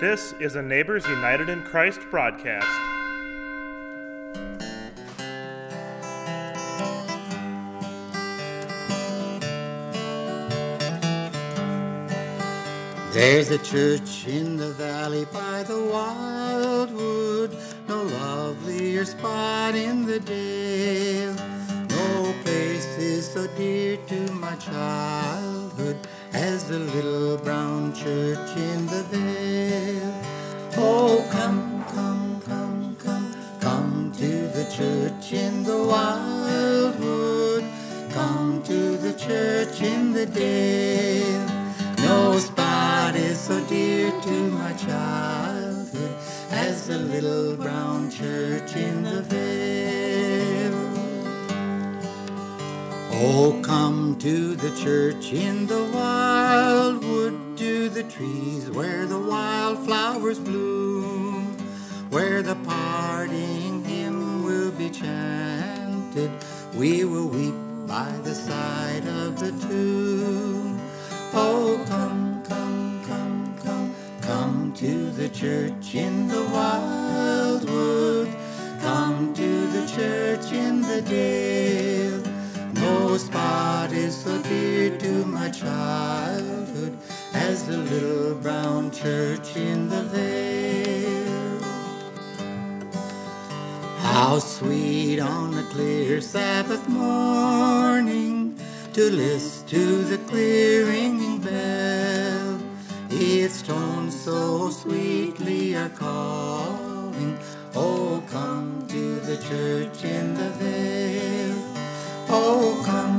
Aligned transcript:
This 0.00 0.32
is 0.38 0.54
a 0.54 0.62
Neighbors 0.62 1.04
United 1.08 1.48
in 1.48 1.60
Christ 1.62 1.98
broadcast. 2.08 2.68
There's 13.12 13.50
a 13.50 13.58
church 13.58 14.28
in 14.28 14.56
the 14.56 14.72
valley 14.78 15.26
by 15.32 15.64
the 15.64 15.82
wildwood, 15.92 17.58
no 17.88 18.04
lovelier 18.04 19.04
spot 19.04 19.74
in 19.74 20.06
the 20.06 20.20
dale. 20.20 21.34
No 21.88 22.32
place 22.44 22.86
is 22.98 23.26
so 23.32 23.48
dear 23.56 23.96
to 23.96 24.32
my 24.34 24.54
childhood 24.54 26.07
as 26.38 26.68
the 26.68 26.78
little 26.78 27.36
brown 27.38 27.92
church 27.92 28.56
in 28.56 28.86
the 28.86 29.02
vale. 29.10 30.14
Oh, 30.76 31.26
come, 31.32 31.84
come, 31.92 32.40
come, 32.42 32.96
come, 32.96 33.34
come 33.58 34.12
to 34.12 34.46
the 34.56 34.64
church 34.70 35.32
in 35.32 35.64
the 35.64 35.78
wildwood. 35.92 37.64
Come 38.12 38.62
to 38.62 38.96
the 38.98 39.14
church 39.14 39.82
in 39.82 40.12
the 40.12 40.26
dale. 40.26 41.46
No 41.98 42.38
spot 42.38 43.16
is 43.16 43.40
so 43.40 43.58
dear 43.66 44.12
to 44.12 44.36
my 44.62 44.72
childhood 44.74 46.14
as 46.52 46.86
the 46.86 46.98
little 46.98 47.56
brown 47.56 48.12
church 48.12 48.76
in 48.76 49.02
the 49.02 49.22
vale. 49.22 49.58
Oh, 53.20 53.60
come 53.64 54.16
to 54.20 54.54
the 54.54 54.70
church 54.80 55.32
in 55.32 55.66
the 55.66 55.82
wildwood, 56.48 57.58
to 57.58 57.90
the 57.90 58.04
trees 58.04 58.70
where 58.70 59.04
the 59.04 59.18
wildflowers 59.18 60.38
bloom, 60.38 61.44
where 62.08 62.40
the 62.42 62.54
parting 62.64 63.84
hymn 63.84 64.44
will 64.44 64.70
be 64.70 64.88
chanted. 64.88 66.30
We 66.74 67.04
will 67.04 67.28
weep 67.28 67.54
by 67.86 68.10
the 68.22 68.34
side 68.34 69.06
of 69.06 69.38
the 69.38 69.52
tomb. 69.66 70.80
Oh, 71.34 71.84
come, 71.86 72.42
come, 72.44 73.04
come, 73.06 73.58
come, 73.62 73.94
come 74.22 74.72
to 74.76 75.10
the 75.10 75.28
church 75.28 75.94
in 75.94 76.28
the 76.28 76.44
wildwood. 76.56 78.28
Come 78.80 79.34
to 79.34 79.66
the 79.76 79.86
church 79.86 80.50
in 80.52 80.80
the 80.80 81.02
dale. 81.02 82.22
No 82.72 83.18
spot 83.18 83.92
is 83.92 84.14
so 84.16 84.40
dear 84.42 84.96
to 84.98 85.27
childhood 85.60 86.96
as 87.34 87.66
the 87.66 87.76
little 87.76 88.34
brown 88.36 88.90
church 88.90 89.56
in 89.56 89.88
the 89.88 90.02
vale. 90.04 91.60
How 93.98 94.38
sweet 94.38 95.18
on 95.18 95.58
a 95.58 95.64
clear 95.64 96.20
Sabbath 96.20 96.88
morning 96.88 98.56
to 98.92 99.10
listen 99.10 99.66
to 99.68 100.04
the 100.04 100.18
clear 100.30 100.86
ringing 100.86 101.38
bell. 101.40 102.60
Its 103.10 103.62
tones 103.62 104.14
so 104.18 104.70
sweetly 104.70 105.74
are 105.74 105.88
calling. 105.90 107.36
Oh, 107.74 108.22
come 108.30 108.86
to 108.88 109.20
the 109.20 109.36
church 109.48 110.04
in 110.04 110.34
the 110.34 110.50
vale. 110.60 111.62
Oh, 112.28 112.82
come, 112.84 113.17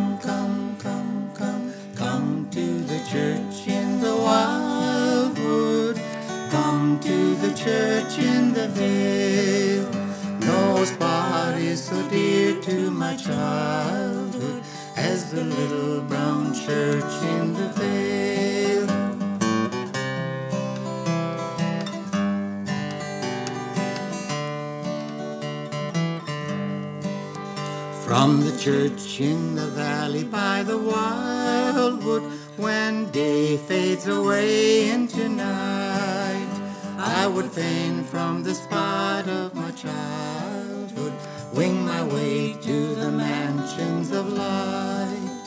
to 7.02 7.36
the 7.36 7.54
church 7.54 8.18
in 8.20 8.54
the 8.54 8.68
vale. 8.70 9.90
No 10.42 10.84
spot 10.84 11.56
is 11.56 11.84
so 11.84 12.10
dear 12.10 12.60
to 12.62 12.92
my 12.92 13.16
childhood 13.16 14.64
as 14.96 15.32
the 15.32 15.44
little 15.44 16.02
brown 16.02 16.54
church 16.54 17.14
in 17.24 17.54
the 17.54 17.70
vale. 17.80 18.88
From 28.04 28.42
the 28.42 28.58
church 28.58 29.22
in 29.22 29.56
the 29.56 29.68
valley 29.68 30.24
by 30.24 30.64
the 30.64 30.78
wildwood, 30.78 32.24
when 32.58 33.10
day 33.12 33.56
fades 33.56 34.08
away 34.08 34.90
into 34.90 35.30
night, 35.30 36.19
I 37.02 37.28
would 37.28 37.50
fain 37.50 38.04
from 38.04 38.44
the 38.44 38.54
spot 38.54 39.26
of 39.30 39.56
my 39.56 39.72
childhood 39.72 41.14
wing 41.54 41.86
my 41.86 42.04
way 42.04 42.52
to 42.62 42.96
the 42.96 43.10
mansions 43.10 44.12
of 44.12 44.34
light. 44.34 45.46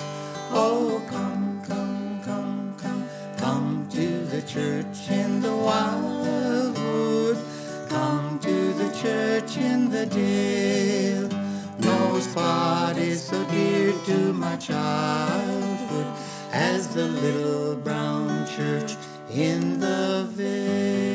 Oh, 0.51 1.03
come, 1.11 1.63
come, 1.69 2.23
come, 2.25 2.75
come, 2.79 3.07
come 3.37 3.87
to 3.91 4.25
the 4.25 4.41
church 4.43 5.11
in 5.11 5.43
the 5.43 5.55
wildwood. 5.55 7.37
Come 7.91 8.39
to 8.41 8.73
the 8.73 8.91
church 9.03 9.59
in 9.59 9.91
the 9.91 10.07
dale. 10.07 11.29
No 11.81 12.19
spot 12.21 12.97
is 12.97 13.23
so 13.23 13.45
dear 13.51 13.93
to 14.07 14.33
my 14.33 14.57
childhood 14.57 16.07
as 16.51 16.95
the 16.95 17.09
little 17.09 17.77
brown 17.77 18.47
church 18.57 18.97
in 19.31 19.81
the 19.81 20.27
vale. 20.31 21.12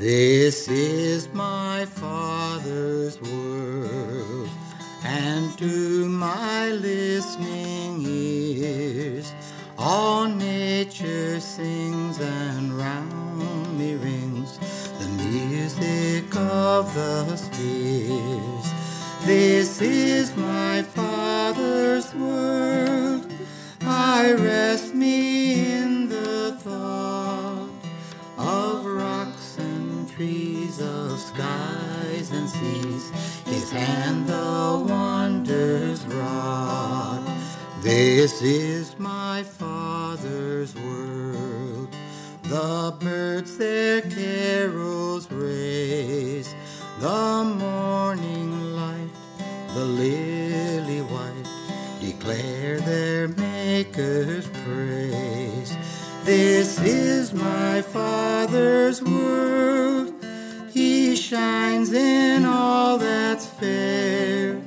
This 0.00 0.66
is 0.66 1.28
my 1.34 1.84
Father's 1.84 3.20
world, 3.20 4.48
and 5.04 5.58
to 5.58 6.08
my 6.08 6.70
listening 6.70 8.00
ears, 8.06 9.34
all 9.76 10.26
nature 10.26 11.38
sings 11.38 12.18
and 12.18 12.72
round 12.78 13.78
me 13.78 13.96
rings 13.96 14.56
the 15.00 15.08
music 15.22 16.34
of 16.34 16.94
the 16.94 17.36
spheres. 17.36 18.72
This 19.26 19.82
is 19.82 20.34
my 20.34 20.80
Father's 20.80 22.14
world. 22.14 23.30
I 23.82 24.32
rest 24.32 24.89
skies 31.40 32.30
and 32.32 32.48
seas. 32.48 33.10
His 33.46 33.70
hand 33.70 34.26
the 34.26 34.84
wonders 34.86 36.04
wrought. 36.06 37.24
This 37.82 38.42
is 38.42 38.98
my 38.98 39.42
Father's 39.42 40.74
world. 40.74 41.88
The 42.42 42.94
birds 43.00 43.56
their 43.56 44.02
carols 44.02 45.30
raise, 45.30 46.54
the 46.98 47.44
morning 47.44 48.74
light, 48.74 49.14
the 49.74 49.84
lily 49.84 51.00
white 51.12 51.48
declare 52.00 52.80
their 52.80 53.28
Maker's 53.28 54.46
praise. 54.64 55.74
This 56.24 56.78
is 56.80 57.32
my 57.32 57.80
Father's 57.80 59.02
world. 59.02 59.89
Shines 61.30 61.92
in 61.92 62.44
all 62.44 62.98
that's 62.98 63.46
fair. 63.46 64.60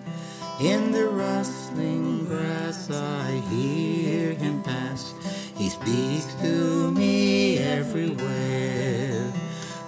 In 0.61 0.93
the 0.93 1.07
rustling 1.09 2.23
grass 2.25 2.89
I 2.89 3.41
hear 3.49 4.33
him 4.33 4.63
pass. 4.63 5.13
He 5.57 5.67
speaks 5.67 6.33
to 6.35 6.89
me 6.91 7.57
everywhere. 7.57 9.29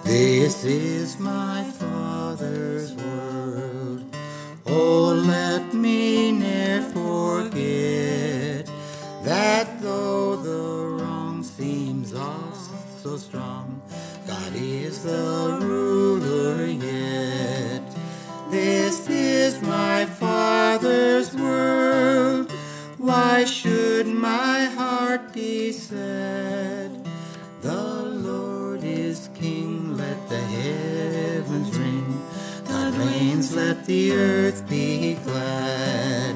This 0.04 0.66
is 0.66 1.18
my 1.18 1.64
Father's 1.64 2.92
world. 2.92 4.04
Oh, 4.66 5.14
let 5.26 5.72
me 5.72 6.30
ne'er 6.30 6.82
forget 6.82 8.66
that 9.24 9.80
though 9.80 10.36
the 10.36 11.02
wrong 11.02 11.42
seems 11.42 12.12
off 12.12 12.68
so 13.02 13.16
strong, 13.16 13.80
God 14.26 14.52
is 14.54 15.04
the 15.04 15.58
ruler. 15.62 16.65
Is 19.08 19.62
my 19.62 20.04
Father's 20.04 21.32
world. 21.36 22.50
Why 22.98 23.44
should 23.44 24.08
my 24.08 24.64
heart 24.64 25.32
be 25.32 25.70
sad? 25.70 26.90
The 27.60 28.02
Lord 28.02 28.82
is 28.82 29.30
King. 29.34 29.96
Let 29.96 30.28
the 30.28 30.40
heavens 30.40 31.78
ring. 31.78 32.20
God 32.66 32.94
reigns. 32.94 33.54
Let 33.54 33.86
the 33.86 34.12
earth 34.12 34.68
be 34.68 35.14
glad. 35.24 36.34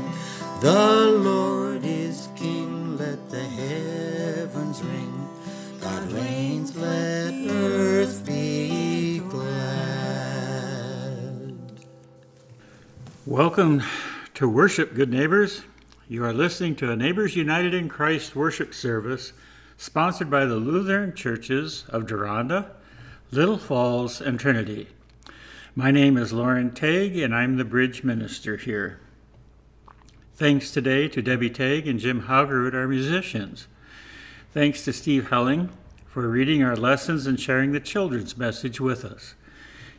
The 0.61 1.11
Lord 1.19 1.85
is 1.85 2.29
King. 2.37 2.97
Let 2.97 3.29
the 3.31 3.43
heavens 3.43 4.81
ring. 4.83 5.29
God 5.81 6.13
reigns. 6.13 6.30
Welcome 13.31 13.85
to 14.35 14.49
worship, 14.49 14.93
good 14.93 15.09
neighbors. 15.09 15.63
You 16.09 16.25
are 16.25 16.33
listening 16.33 16.75
to 16.75 16.91
a 16.91 16.97
Neighbors 16.97 17.37
United 17.37 17.73
in 17.73 17.89
Christ 17.89 18.35
worship 18.35 18.75
service 18.75 19.33
sponsored 19.77 20.29
by 20.29 20.47
the 20.47 20.57
Lutheran 20.57 21.15
churches 21.15 21.85
of 21.91 22.09
Deronda, 22.09 22.73
Little 23.31 23.57
Falls, 23.57 24.21
and 24.21 24.41
Trinity. 24.41 24.89
My 25.77 25.93
name 25.93 26.17
is 26.17 26.33
Lauren 26.33 26.73
Tague, 26.73 27.19
and 27.19 27.33
I'm 27.33 27.57
the 27.57 27.65
bridge 27.65 28.03
minister 28.03 28.57
here. 28.57 28.99
Thanks 30.35 30.73
today 30.73 31.07
to 31.07 31.23
Debbie 31.23 31.51
Tague 31.51 31.87
and 31.87 32.01
Jim 32.01 32.23
Haugerud, 32.23 32.75
our 32.75 32.89
musicians. 32.89 33.69
Thanks 34.53 34.85
to 34.87 34.93
Steve 34.93 35.31
Helling 35.31 35.71
for 36.05 36.29
reading 36.29 36.65
our 36.65 36.75
lessons 36.75 37.29
and 37.29 37.39
sharing 37.39 37.71
the 37.71 37.79
children's 37.79 38.37
message 38.37 38.81
with 38.81 39.05
us. 39.05 39.37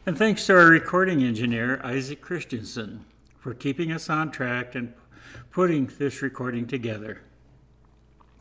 And 0.06 0.18
thanks 0.18 0.46
to 0.48 0.54
our 0.58 0.66
recording 0.66 1.24
engineer, 1.24 1.80
Isaac 1.82 2.20
Christensen, 2.20 3.06
for 3.42 3.54
keeping 3.54 3.92
us 3.92 4.10
on 4.10 4.32
track 4.32 4.76
and 4.76 4.94
putting 5.52 5.88
this 5.98 6.22
recording 6.22 6.68
together. 6.68 7.22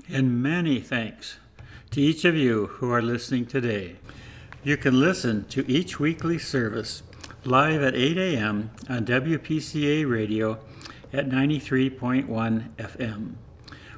And 0.09 0.43
many 0.43 0.81
thanks 0.81 1.39
to 1.91 2.01
each 2.01 2.25
of 2.25 2.35
you 2.37 2.67
who 2.67 2.93
are 2.93 3.03
listening 3.03 3.47
today. 3.47 3.97
You 4.63 4.77
can 4.77 5.01
listen 5.01 5.47
to 5.49 5.69
each 5.69 5.99
weekly 5.99 6.39
service 6.39 7.03
live 7.45 7.83
at 7.83 7.95
8 7.95 8.19
a.m. 8.19 8.73
on 8.89 9.07
WPCA 9.07 10.09
radio 10.09 10.61
at 11.13 11.29
93.1 11.29 12.69
FM 12.77 13.35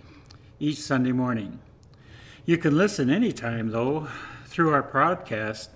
each 0.61 0.79
Sunday 0.79 1.13
morning. 1.13 1.59
You 2.45 2.59
can 2.59 2.77
listen 2.77 3.09
anytime, 3.09 3.71
though, 3.71 4.09
through 4.53 4.73
our 4.75 4.83
podcast, 4.83 5.69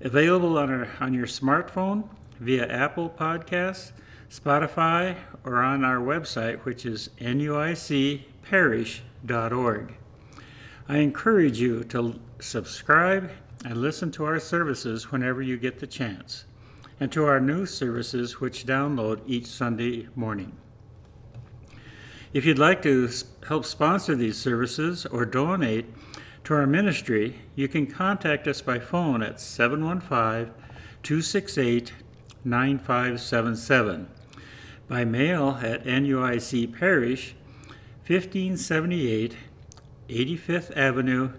available 0.00 0.58
on, 0.58 0.68
our, 0.68 0.88
on 0.98 1.14
your 1.14 1.28
smartphone 1.28 2.08
via 2.40 2.66
Apple 2.66 3.08
Podcasts, 3.08 3.92
Spotify, 4.28 5.14
or 5.44 5.62
on 5.62 5.84
our 5.84 5.98
website, 5.98 6.58
which 6.64 6.84
is 6.84 7.10
nuicparish.org. 7.20 9.94
I 10.88 10.96
encourage 10.96 11.60
you 11.60 11.84
to 11.84 12.18
subscribe 12.40 13.30
and 13.64 13.76
listen 13.76 14.10
to 14.12 14.24
our 14.24 14.40
services 14.40 15.12
whenever 15.12 15.40
you 15.40 15.56
get 15.56 15.78
the 15.78 15.86
chance 15.86 16.46
and 16.98 17.12
to 17.12 17.26
our 17.26 17.38
new 17.38 17.64
services 17.64 18.40
which 18.40 18.66
download 18.66 19.20
each 19.24 19.46
Sunday 19.46 20.08
morning. 20.16 20.56
If 22.32 22.44
you'd 22.44 22.58
like 22.58 22.82
to 22.82 23.08
help 23.46 23.64
sponsor 23.64 24.16
these 24.16 24.36
services 24.36 25.06
or 25.06 25.24
donate 25.24 25.86
to 26.44 26.54
our 26.54 26.66
ministry, 26.66 27.40
you 27.54 27.68
can 27.68 27.86
contact 27.86 28.48
us 28.48 28.62
by 28.62 28.78
phone 28.78 29.22
at 29.22 29.40
715 29.40 30.54
268 31.02 31.92
9577, 32.44 34.08
by 34.88 35.04
mail 35.04 35.58
at 35.62 35.84
NUIC 35.84 36.78
Parish, 36.78 37.34
1578 38.06 39.36
85th 40.08 40.76
Avenue, 40.76 41.32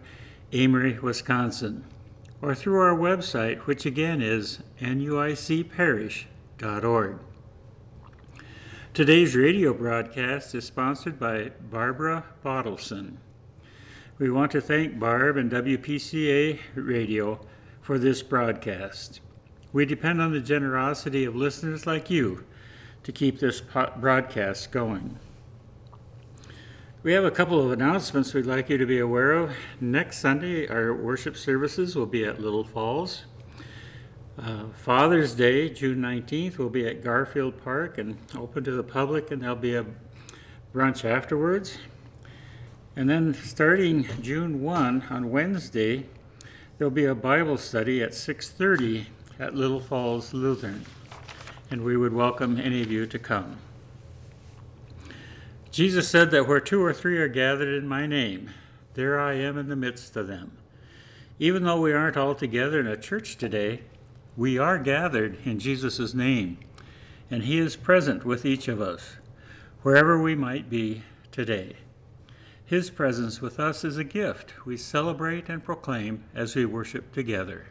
Amery, 0.51 1.01
Wisconsin 1.01 1.83
or 2.41 2.55
through 2.55 2.79
our 2.79 2.95
website, 2.95 3.59
which 3.59 3.85
again 3.85 4.21
is 4.21 4.59
nuicparish.org. 4.81 7.19
Today's 8.93 9.35
radio 9.35 9.73
broadcast 9.73 10.53
is 10.55 10.65
sponsored 10.65 11.19
by 11.19 11.51
Barbara 11.69 12.23
Bottleson. 12.43 13.17
We 14.21 14.29
want 14.29 14.51
to 14.51 14.61
thank 14.61 14.99
Barb 14.99 15.35
and 15.35 15.51
WPCA 15.51 16.59
Radio 16.75 17.39
for 17.81 17.97
this 17.97 18.21
broadcast. 18.21 19.19
We 19.73 19.83
depend 19.83 20.21
on 20.21 20.31
the 20.31 20.39
generosity 20.39 21.25
of 21.25 21.35
listeners 21.35 21.87
like 21.87 22.11
you 22.11 22.45
to 23.01 23.11
keep 23.11 23.39
this 23.39 23.61
broadcast 23.61 24.71
going. 24.71 25.17
We 27.01 27.13
have 27.13 27.25
a 27.25 27.31
couple 27.31 27.65
of 27.65 27.71
announcements 27.71 28.35
we'd 28.35 28.45
like 28.45 28.69
you 28.69 28.77
to 28.77 28.85
be 28.85 28.99
aware 28.99 29.31
of. 29.31 29.55
Next 29.79 30.19
Sunday, 30.19 30.67
our 30.67 30.93
worship 30.93 31.35
services 31.35 31.95
will 31.95 32.05
be 32.05 32.23
at 32.23 32.39
Little 32.39 32.63
Falls. 32.63 33.23
Uh, 34.37 34.65
Father's 34.71 35.33
Day, 35.33 35.67
June 35.67 35.97
19th, 35.97 36.59
will 36.59 36.69
be 36.69 36.85
at 36.85 37.03
Garfield 37.03 37.59
Park 37.63 37.97
and 37.97 38.19
open 38.37 38.63
to 38.65 38.71
the 38.71 38.83
public, 38.83 39.31
and 39.31 39.41
there'll 39.41 39.55
be 39.55 39.73
a 39.73 39.87
brunch 40.75 41.03
afterwards. 41.03 41.79
And 42.93 43.09
then 43.09 43.33
starting 43.33 44.05
June 44.21 44.61
1 44.61 45.03
on 45.09 45.31
Wednesday, 45.31 46.07
there'll 46.77 46.91
be 46.91 47.05
a 47.05 47.15
Bible 47.15 47.57
study 47.57 48.03
at 48.03 48.13
6:30 48.13 49.05
at 49.39 49.55
Little 49.55 49.79
Falls 49.79 50.33
Lutheran, 50.33 50.85
and 51.69 51.85
we 51.85 51.95
would 51.95 52.11
welcome 52.11 52.59
any 52.59 52.81
of 52.81 52.91
you 52.91 53.05
to 53.05 53.17
come. 53.17 53.57
Jesus 55.71 56.09
said 56.09 56.31
that 56.31 56.49
where 56.49 56.59
two 56.59 56.83
or 56.83 56.91
three 56.91 57.17
are 57.17 57.29
gathered 57.29 57.73
in 57.73 57.87
my 57.87 58.05
name, 58.05 58.49
there 58.95 59.17
I 59.17 59.35
am 59.35 59.57
in 59.57 59.69
the 59.69 59.77
midst 59.77 60.17
of 60.17 60.27
them. 60.27 60.51
Even 61.39 61.63
though 61.63 61.79
we 61.79 61.93
aren't 61.93 62.17
all 62.17 62.35
together 62.35 62.77
in 62.81 62.87
a 62.87 62.97
church 62.97 63.37
today, 63.37 63.83
we 64.35 64.57
are 64.57 64.77
gathered 64.77 65.37
in 65.45 65.59
Jesus' 65.59 66.13
name, 66.13 66.57
and 67.31 67.43
He 67.43 67.57
is 67.57 67.77
present 67.77 68.25
with 68.25 68.45
each 68.45 68.67
of 68.67 68.81
us, 68.81 69.15
wherever 69.81 70.21
we 70.21 70.35
might 70.35 70.69
be 70.69 71.03
today. 71.31 71.77
His 72.71 72.89
presence 72.89 73.41
with 73.41 73.59
us 73.59 73.83
is 73.83 73.97
a 73.97 74.05
gift 74.05 74.65
we 74.65 74.77
celebrate 74.77 75.49
and 75.49 75.61
proclaim 75.61 76.23
as 76.33 76.55
we 76.55 76.65
worship 76.65 77.11
together. 77.11 77.65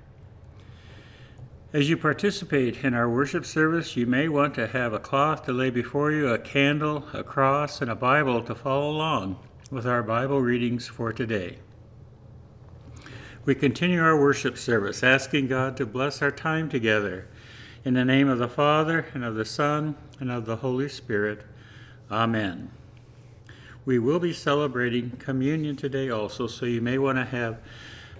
As 1.72 1.88
you 1.88 1.96
participate 1.96 2.84
in 2.84 2.92
our 2.92 3.08
worship 3.08 3.46
service, 3.46 3.96
you 3.96 4.04
may 4.04 4.28
want 4.28 4.54
to 4.56 4.66
have 4.66 4.92
a 4.92 4.98
cloth 4.98 5.46
to 5.46 5.54
lay 5.54 5.70
before 5.70 6.12
you, 6.12 6.28
a 6.28 6.38
candle, 6.38 7.06
a 7.14 7.24
cross, 7.24 7.80
and 7.80 7.90
a 7.90 7.94
Bible 7.94 8.42
to 8.42 8.54
follow 8.54 8.90
along 8.90 9.38
with 9.70 9.86
our 9.86 10.02
Bible 10.02 10.42
readings 10.42 10.86
for 10.86 11.14
today. 11.14 11.60
We 13.46 13.54
continue 13.54 14.02
our 14.02 14.20
worship 14.20 14.58
service, 14.58 15.02
asking 15.02 15.46
God 15.46 15.78
to 15.78 15.86
bless 15.86 16.20
our 16.20 16.30
time 16.30 16.68
together. 16.68 17.26
In 17.86 17.94
the 17.94 18.04
name 18.04 18.28
of 18.28 18.38
the 18.38 18.48
Father, 18.48 19.06
and 19.14 19.24
of 19.24 19.34
the 19.34 19.46
Son, 19.46 19.96
and 20.18 20.30
of 20.30 20.44
the 20.44 20.56
Holy 20.56 20.90
Spirit. 20.90 21.46
Amen. 22.10 22.70
We 23.90 23.98
will 23.98 24.20
be 24.20 24.32
celebrating 24.32 25.10
communion 25.18 25.74
today 25.74 26.10
also, 26.10 26.46
so 26.46 26.64
you 26.64 26.80
may 26.80 26.96
want 26.96 27.18
to 27.18 27.24
have 27.24 27.58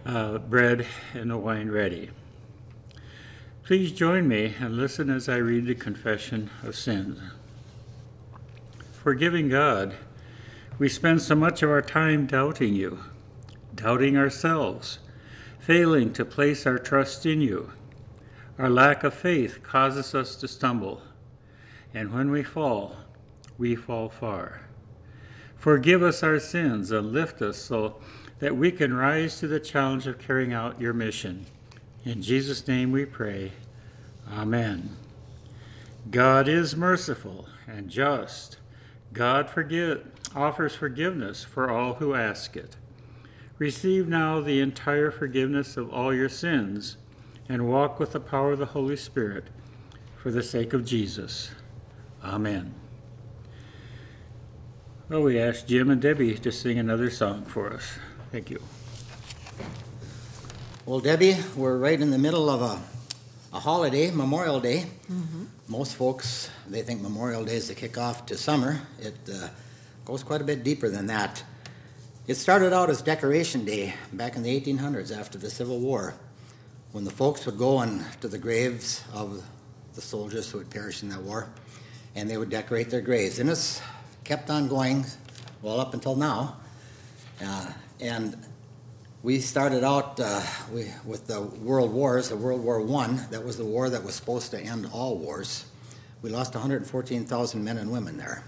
uh, 0.05 0.39
bread 0.39 0.85
and 1.15 1.31
the 1.31 1.39
wine 1.39 1.71
ready. 1.71 2.11
Please 3.63 3.93
join 3.93 4.27
me 4.27 4.57
and 4.59 4.77
listen 4.77 5.09
as 5.09 5.29
I 5.29 5.37
read 5.37 5.67
the 5.67 5.77
confession 5.77 6.51
of 6.65 6.75
sins. 6.75 7.21
Forgiving 8.91 9.49
God, 9.49 9.95
we 10.81 10.89
spend 10.89 11.23
so 11.23 11.37
much 11.37 11.63
of 11.63 11.71
our 11.71 11.83
time 11.83 12.27
doubting 12.27 12.75
you, 12.75 13.05
doubting 13.73 14.17
ourselves, 14.17 14.99
failing 15.61 16.13
to 16.15 16.25
place 16.25 16.67
our 16.67 16.79
trust 16.79 17.25
in 17.25 17.41
you. 17.41 17.71
Our 18.59 18.71
lack 18.71 19.05
of 19.05 19.15
faith 19.15 19.63
causes 19.63 20.17
us 20.17 20.35
to 20.35 20.49
stumble, 20.49 21.03
and 21.95 22.13
when 22.13 22.33
we 22.33 22.43
fall, 22.43 22.97
we 23.57 23.77
fall 23.77 24.09
far. 24.09 24.63
Forgive 25.61 26.03
us 26.03 26.23
our 26.23 26.41
sins 26.41 26.91
and 26.91 27.13
lift 27.13 27.43
us 27.43 27.59
so 27.59 27.97
that 28.39 28.57
we 28.57 28.73
can 28.73 28.95
rise 28.95 29.39
to 29.39 29.47
the 29.47 29.61
challenge 29.61 30.07
of 30.07 30.19
carrying 30.19 30.55
out 30.55 30.81
your 30.81 30.95
mission. 30.95 31.45
In 32.03 32.23
Jesus' 32.23 32.67
name 32.67 32.93
we 32.93 33.05
pray. 33.05 33.53
Amen. 34.27 34.97
God 36.11 36.49
is 36.49 36.75
merciful 36.75 37.47
and 37.69 37.91
just. 37.91 38.57
God 39.13 39.51
forgive, 39.51 40.07
offers 40.35 40.75
forgiveness 40.75 41.45
for 41.45 41.71
all 41.71 41.93
who 41.95 42.15
ask 42.15 42.57
it. 42.57 42.77
Receive 43.59 44.09
now 44.09 44.41
the 44.41 44.61
entire 44.61 45.11
forgiveness 45.11 45.77
of 45.77 45.93
all 45.93 46.15
your 46.15 46.31
sins 46.31 46.97
and 47.51 47.69
walk 47.69 48.01
with 48.01 48.13
the 48.13 48.21
power 48.21 48.53
of 48.53 48.61
the 48.61 48.65
Holy 48.65 48.97
Spirit 48.97 49.45
for 50.17 50.31
the 50.31 50.43
sake 50.43 50.73
of 50.73 50.87
Jesus. 50.87 51.51
Amen. 52.25 52.80
Well, 55.11 55.23
we 55.23 55.41
asked 55.41 55.67
Jim 55.67 55.91
and 55.91 56.01
Debbie 56.01 56.37
to 56.37 56.53
sing 56.53 56.79
another 56.79 57.11
song 57.11 57.45
for 57.45 57.73
us. 57.73 57.83
Thank 58.31 58.49
you. 58.49 58.63
Well, 60.87 61.01
Debbie, 61.01 61.37
we're 61.57 61.79
right 61.79 62.01
in 62.01 62.13
the 62.13 62.19
middle 62.19 62.49
of 62.49 62.63
a, 62.63 62.81
a 63.53 63.59
holiday, 63.59 64.13
Memorial 64.13 64.61
Day. 64.61 64.87
Mm-hmm. 65.11 65.47
Most 65.67 65.97
folks, 65.97 66.49
they 66.69 66.83
think 66.83 67.01
Memorial 67.01 67.45
Day 67.45 67.57
is 67.57 67.67
the 67.67 67.75
kickoff 67.75 68.25
to 68.27 68.37
summer. 68.37 68.83
It 69.01 69.17
uh, 69.29 69.49
goes 70.05 70.23
quite 70.23 70.43
a 70.43 70.45
bit 70.45 70.63
deeper 70.63 70.89
than 70.89 71.09
that. 71.09 71.43
It 72.29 72.37
started 72.37 72.73
out 72.73 72.89
as 72.89 73.03
Decoration 73.03 73.65
Day 73.65 73.95
back 74.13 74.37
in 74.37 74.45
the 74.45 74.61
1800s 74.61 75.11
after 75.11 75.39
the 75.39 75.51
Civil 75.51 75.81
War, 75.81 76.15
when 76.93 77.03
the 77.03 77.11
folks 77.11 77.45
would 77.47 77.59
go 77.59 77.79
on 77.79 78.05
to 78.21 78.29
the 78.29 78.39
graves 78.39 79.03
of 79.13 79.43
the 79.95 80.01
soldiers 80.01 80.49
who 80.53 80.59
had 80.59 80.71
perished 80.71 81.03
in 81.03 81.09
that 81.09 81.23
war, 81.23 81.49
and 82.15 82.31
they 82.31 82.37
would 82.37 82.51
decorate 82.51 82.91
their 82.91 83.01
graves. 83.01 83.41
And 83.41 83.51
it's 83.51 83.83
kept 84.31 84.49
on 84.49 84.69
going 84.69 85.05
well 85.61 85.81
up 85.81 85.93
until 85.93 86.15
now. 86.15 86.57
Uh, 87.45 87.67
and 87.99 88.37
we 89.25 89.41
started 89.41 89.83
out 89.83 90.21
uh, 90.21 90.41
we, 90.73 90.87
with 91.05 91.27
the 91.27 91.41
World 91.41 91.93
Wars, 91.93 92.29
the 92.29 92.37
World 92.37 92.63
War 92.63 92.81
One. 92.81 93.27
That 93.33 93.45
was 93.45 93.57
the 93.57 93.65
war 93.65 93.91
that 93.91 94.05
was 94.05 94.15
supposed 94.15 94.53
to 94.53 94.61
end 94.61 94.89
all 94.93 95.19
wars. 95.19 95.65
We 96.23 96.31
lost 96.31 96.55
114,000 96.55 97.65
men 97.65 97.77
and 97.77 97.91
women 97.91 98.19
there. 98.19 98.45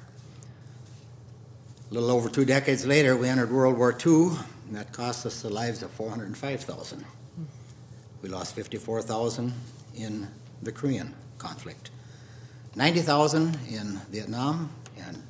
A 1.90 1.94
little 1.94 2.12
over 2.12 2.28
two 2.28 2.44
decades 2.44 2.86
later, 2.86 3.16
we 3.16 3.28
entered 3.28 3.50
World 3.50 3.76
War 3.76 3.90
II, 3.90 4.38
and 4.68 4.76
that 4.76 4.92
cost 4.92 5.26
us 5.26 5.42
the 5.42 5.50
lives 5.50 5.82
of 5.82 5.90
405,000. 5.90 7.04
We 8.22 8.28
lost 8.28 8.54
54,000 8.54 9.52
in 9.96 10.28
the 10.62 10.70
Korean 10.70 11.12
conflict, 11.38 11.90
90,000 12.76 13.58
in 13.68 14.00
Vietnam, 14.12 14.70
and 14.96 15.20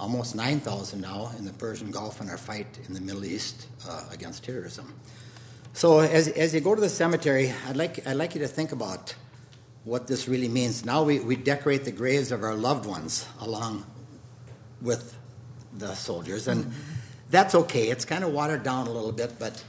almost 0.00 0.34
9,000 0.34 1.00
now 1.00 1.30
in 1.38 1.44
the 1.44 1.52
Persian 1.52 1.90
Gulf 1.90 2.22
in 2.22 2.30
our 2.30 2.38
fight 2.38 2.78
in 2.88 2.94
the 2.94 3.00
Middle 3.00 3.24
East 3.24 3.68
uh, 3.86 4.04
against 4.10 4.42
terrorism. 4.42 4.94
So 5.74 6.00
as, 6.00 6.26
as 6.28 6.54
you 6.54 6.60
go 6.60 6.74
to 6.74 6.80
the 6.80 6.88
cemetery, 6.88 7.52
I'd 7.68 7.76
like, 7.76 8.06
I'd 8.06 8.16
like 8.16 8.34
you 8.34 8.40
to 8.40 8.48
think 8.48 8.72
about 8.72 9.14
what 9.84 10.06
this 10.06 10.26
really 10.26 10.48
means. 10.48 10.84
Now 10.84 11.02
we, 11.02 11.20
we 11.20 11.36
decorate 11.36 11.84
the 11.84 11.92
graves 11.92 12.32
of 12.32 12.42
our 12.42 12.54
loved 12.54 12.86
ones 12.86 13.28
along 13.40 13.84
with 14.80 15.16
the 15.74 15.94
soldiers, 15.94 16.48
and 16.48 16.72
that's 17.28 17.54
okay. 17.54 17.90
It's 17.90 18.06
kind 18.06 18.24
of 18.24 18.32
watered 18.32 18.62
down 18.62 18.86
a 18.86 18.90
little 18.90 19.12
bit, 19.12 19.38
but 19.38 19.62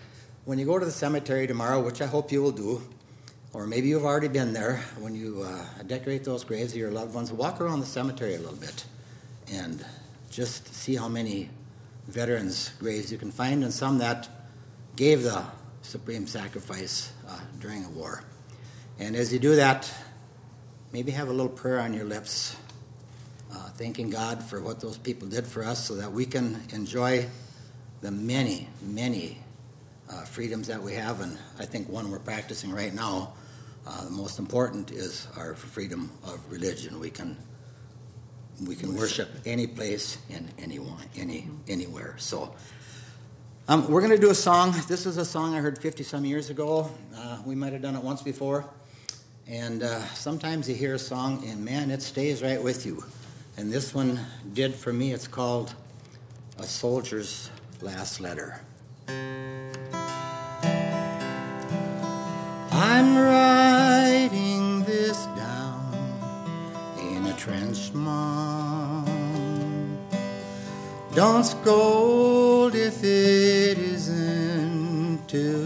when 0.46 0.58
you 0.58 0.66
go 0.66 0.80
to 0.80 0.86
the 0.86 0.92
cemetery 0.92 1.46
tomorrow, 1.46 1.82
which 1.82 2.02
I 2.02 2.08
hope 2.08 2.32
you 2.32 2.42
will 2.42 2.52
do, 2.52 2.82
or 3.54 3.68
maybe 3.68 3.90
you've 3.90 4.06
already 4.06 4.30
been 4.30 4.54
there, 4.54 4.78
when 4.98 5.14
you 5.14 5.44
uh, 5.44 5.84
decorate 5.86 6.24
those 6.24 6.46
graves 6.46 6.72
of 6.72 6.80
your 6.80 6.90
loved 6.90 7.14
ones, 7.14 7.32
walk 7.34 7.60
around 7.60 7.82
the 7.82 7.86
cemetery 7.86 8.36
a 8.36 8.40
little 8.40 8.56
bit 8.56 8.86
and 9.52 9.86
just 10.32 10.74
see 10.74 10.96
how 10.96 11.10
many 11.10 11.50
veterans' 12.08 12.72
graves 12.80 13.12
you 13.12 13.18
can 13.18 13.32
find, 13.32 13.64
and 13.64 13.74
some 13.74 13.98
that 14.00 14.30
gave 14.96 15.24
the 15.24 15.44
supreme 15.82 16.26
sacrifice 16.26 17.12
uh, 17.28 17.40
during 17.60 17.84
a 17.86 17.90
war. 17.90 18.24
And 18.98 19.16
as 19.16 19.34
you 19.34 19.40
do 19.40 19.56
that, 19.56 19.92
maybe 20.92 21.12
have 21.12 21.28
a 21.28 21.32
little 21.32 21.52
prayer 21.52 21.80
on 21.80 21.94
your 21.94 22.06
lips, 22.06 22.56
uh, 23.52 23.70
thanking 23.70 24.10
God 24.10 24.42
for 24.44 24.62
what 24.62 24.80
those 24.80 24.98
people 24.98 25.28
did 25.28 25.46
for 25.46 25.64
us 25.64 25.86
so 25.86 25.96
that 25.96 26.12
we 26.12 26.26
can 26.26 26.62
enjoy 26.72 27.26
the 28.02 28.12
many, 28.12 28.68
many 28.82 29.38
uh, 30.10 30.24
freedoms 30.24 30.68
that 30.68 30.82
we 30.82 30.94
have. 30.94 31.22
And 31.22 31.38
I 31.60 31.66
think 31.66 31.90
one 31.90 32.10
we're 32.10 32.20
practicing 32.20 32.72
right 32.72 32.94
now, 32.94 33.34
uh, 33.86 34.06
the 34.06 34.12
most 34.12 34.40
important 34.40 34.92
is 34.92 35.28
our 35.36 35.56
freedom 35.56 36.12
of 36.24 36.40
religion. 36.52 37.00
We 37.00 37.10
can 37.10 37.38
we 38.66 38.76
can 38.76 38.96
worship 38.96 39.30
any 39.46 39.68
place 39.68 40.18
and 40.30 40.48
anyone, 40.60 41.04
any 41.16 41.48
anywhere. 41.68 42.16
So 42.18 42.54
um, 43.68 43.90
we're 43.90 44.02
going 44.02 44.12
to 44.12 44.20
do 44.20 44.32
a 44.32 44.36
song. 44.36 44.74
This 44.88 45.06
is 45.06 45.18
a 45.18 45.26
song 45.26 45.56
I 45.56 45.60
heard 45.60 45.80
50 45.80 46.04
some 46.04 46.26
years 46.26 46.50
ago. 46.50 46.92
Uh, 47.16 47.42
we 47.46 47.56
might 47.56 47.74
have 47.74 47.82
done 47.82 47.96
it 47.96 48.04
once 48.04 48.22
before. 48.22 48.66
And 49.48 49.84
uh, 49.84 50.04
sometimes 50.14 50.68
you 50.70 50.76
hear 50.76 50.96
a 50.96 51.00
song 51.00 51.44
and 51.48 51.64
man, 51.64 51.92
it 51.92 52.02
stays 52.02 52.42
right 52.42 52.62
with 52.62 52.86
you. 52.86 53.04
And 53.58 53.72
this 53.72 53.94
one 53.94 54.20
did 54.54 54.76
for 54.76 54.92
me. 54.94 55.14
It's 55.14 55.28
called 55.28 55.74
A 56.58 56.64
Soldier's 56.64 57.50
Last 57.82 58.20
Letter. 58.20 58.62
I'm 62.74 63.16
writing 63.18 63.41
trench 67.42 67.92
mom. 67.94 69.04
Don't 71.16 71.44
scold 71.44 72.76
if 72.76 73.04
it 73.04 73.80
isn't 73.80 75.28
too 75.28 75.61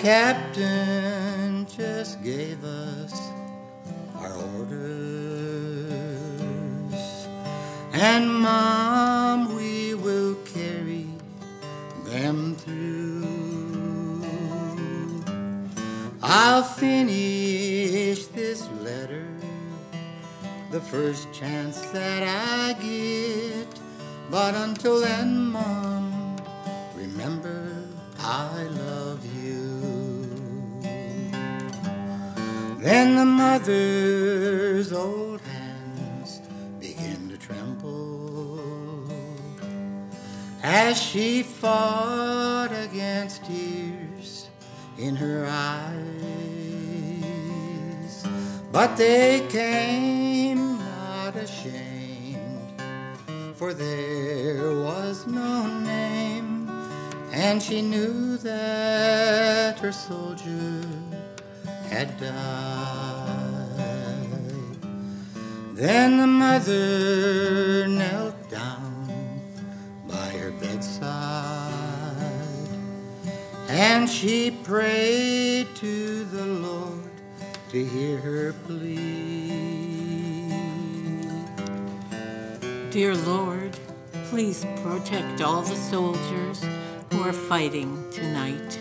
captain 0.00 1.66
just 1.66 2.22
gave 2.24 2.64
us 2.64 3.12
our 4.16 4.32
orders. 4.56 4.80
And 7.92 8.34
Mom, 8.34 9.54
we 9.54 9.94
will 9.94 10.36
carry 10.46 11.06
them 12.04 12.56
through. 12.56 13.26
I'll 16.22 16.62
finish 16.62 18.24
this 18.26 18.66
letter 18.80 19.28
the 20.70 20.80
first 20.80 21.30
chance 21.34 21.78
that 21.92 22.22
I 22.22 22.72
get. 22.80 23.68
But 24.30 24.54
until 24.54 25.00
then, 25.00 25.39
Then 33.00 33.16
the 33.16 33.24
mother's 33.24 34.92
old 34.92 35.40
hands 35.40 36.42
begin 36.78 37.30
to 37.30 37.38
tremble 37.38 38.60
as 40.62 41.00
she 41.00 41.42
fought 41.42 42.72
against 42.72 43.42
tears 43.46 44.50
in 44.98 45.16
her 45.16 45.46
eyes. 45.48 45.86
But 48.70 48.98
they 48.98 49.46
came 49.48 50.78
not 50.78 51.36
ashamed, 51.36 52.82
for 53.54 53.72
there 53.72 54.74
was 54.74 55.26
no 55.26 55.66
name, 55.66 56.68
and 57.32 57.62
she 57.62 57.80
knew 57.80 58.36
that 58.36 59.78
her 59.78 59.90
soldier 59.90 60.79
had 62.00 62.18
died. 62.18 63.76
Then 65.74 66.16
the 66.16 66.26
mother 66.26 67.86
knelt 67.88 68.48
down 68.48 69.42
by 70.08 70.30
her 70.40 70.50
bedside 70.52 72.16
and 73.68 74.08
she 74.08 74.50
prayed 74.50 75.66
to 75.76 76.24
the 76.24 76.46
Lord 76.46 77.10
to 77.68 77.84
hear 77.84 78.16
her 78.16 78.54
plea. 78.66 79.50
Dear 82.90 83.14
Lord, 83.14 83.76
please 84.30 84.64
protect 84.82 85.42
all 85.42 85.60
the 85.60 85.76
soldiers 85.76 86.64
who 87.10 87.20
are 87.20 87.34
fighting 87.34 88.10
tonight. 88.10 88.79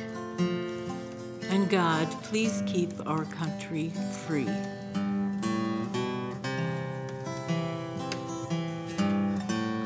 God, 1.70 2.10
please 2.24 2.64
keep 2.66 2.92
our 3.08 3.26
country 3.26 3.92
free. 4.26 4.50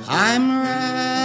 I'm 0.07 0.49
writing 0.61 1.22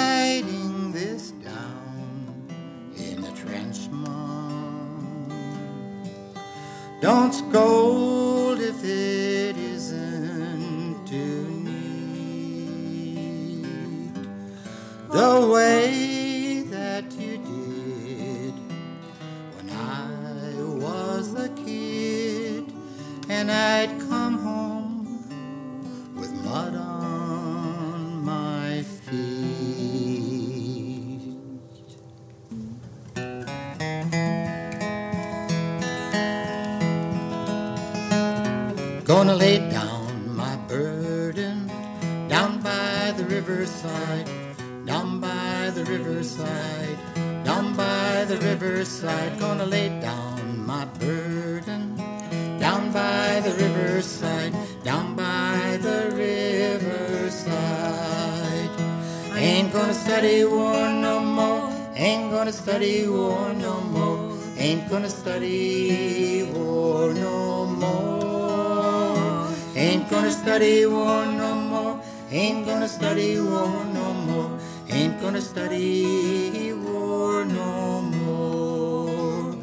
war 71.18 71.26
no 71.26 71.54
more. 71.54 72.00
Ain't 72.30 72.66
gonna 72.66 72.88
study 72.88 73.40
war 73.40 73.84
no 73.98 74.12
more. 74.28 74.50
Ain't 74.88 75.20
gonna 75.20 75.40
study 75.40 76.72
war 76.72 77.44
no 77.44 78.02
more. 78.02 79.56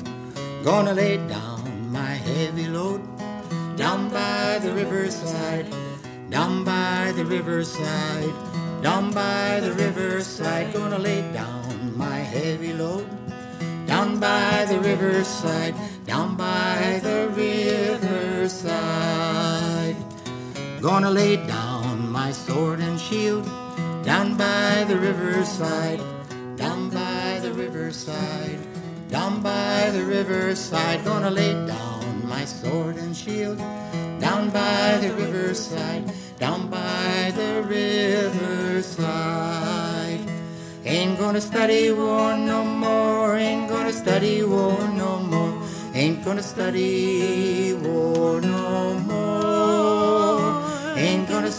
Gonna 0.64 0.94
lay 0.94 1.18
down 1.36 1.92
my 1.92 2.14
heavy 2.30 2.68
load 2.68 3.02
down 3.78 4.10
by 4.10 4.60
the 4.64 4.72
riverside, 4.72 5.68
down 6.30 6.64
by 6.64 7.14
the 7.16 7.26
riverside, 7.26 8.36
down 8.82 9.12
by 9.12 9.60
the 9.62 9.72
riverside. 9.74 10.74
Gonna 10.74 11.00
lay 11.00 11.22
down 11.32 11.98
my 11.98 12.18
heavy 12.36 12.74
load 12.74 13.08
down 13.86 14.20
by 14.20 14.66
the 14.68 14.80
riverside, 14.80 15.76
down 16.06 16.36
by 16.36 17.00
the 17.04 17.30
riverside. 17.44 19.15
Gonna 20.86 21.10
lay 21.10 21.36
down 21.48 22.12
my 22.12 22.32
sword 22.32 22.80
and 22.80 23.00
shield 23.02 23.44
down 24.04 24.38
by 24.38 24.86
the 24.88 24.96
riverside, 24.96 26.00
down 26.58 26.92
by 26.92 27.40
the 27.42 27.52
riverside, 27.52 28.60
down 29.10 29.42
by 29.42 29.90
the 29.92 30.06
riverside. 30.06 31.04
Gonna 31.04 31.32
lay 31.32 31.54
down 31.66 32.30
my 32.30 32.46
sword 32.46 32.98
and 32.98 33.18
shield 33.18 33.58
down 34.20 34.52
by 34.52 35.00
the 35.02 35.12
riverside, 35.16 36.14
down 36.38 36.70
by 36.70 37.34
the 37.36 37.64
riverside. 37.68 39.10
Ain't 40.86 41.18
gonna 41.18 41.42
study 41.42 41.92
war 41.92 42.38
no 42.38 42.64
more, 42.64 43.36
ain't 43.36 43.68
gonna 43.68 43.92
study 43.92 44.44
war 44.44 44.78
no 44.90 45.18
more, 45.18 45.64
ain't 45.96 46.24
gonna 46.24 46.44
study 46.44 47.74
war 47.74 48.40
no 48.40 48.94
more, 49.00 49.05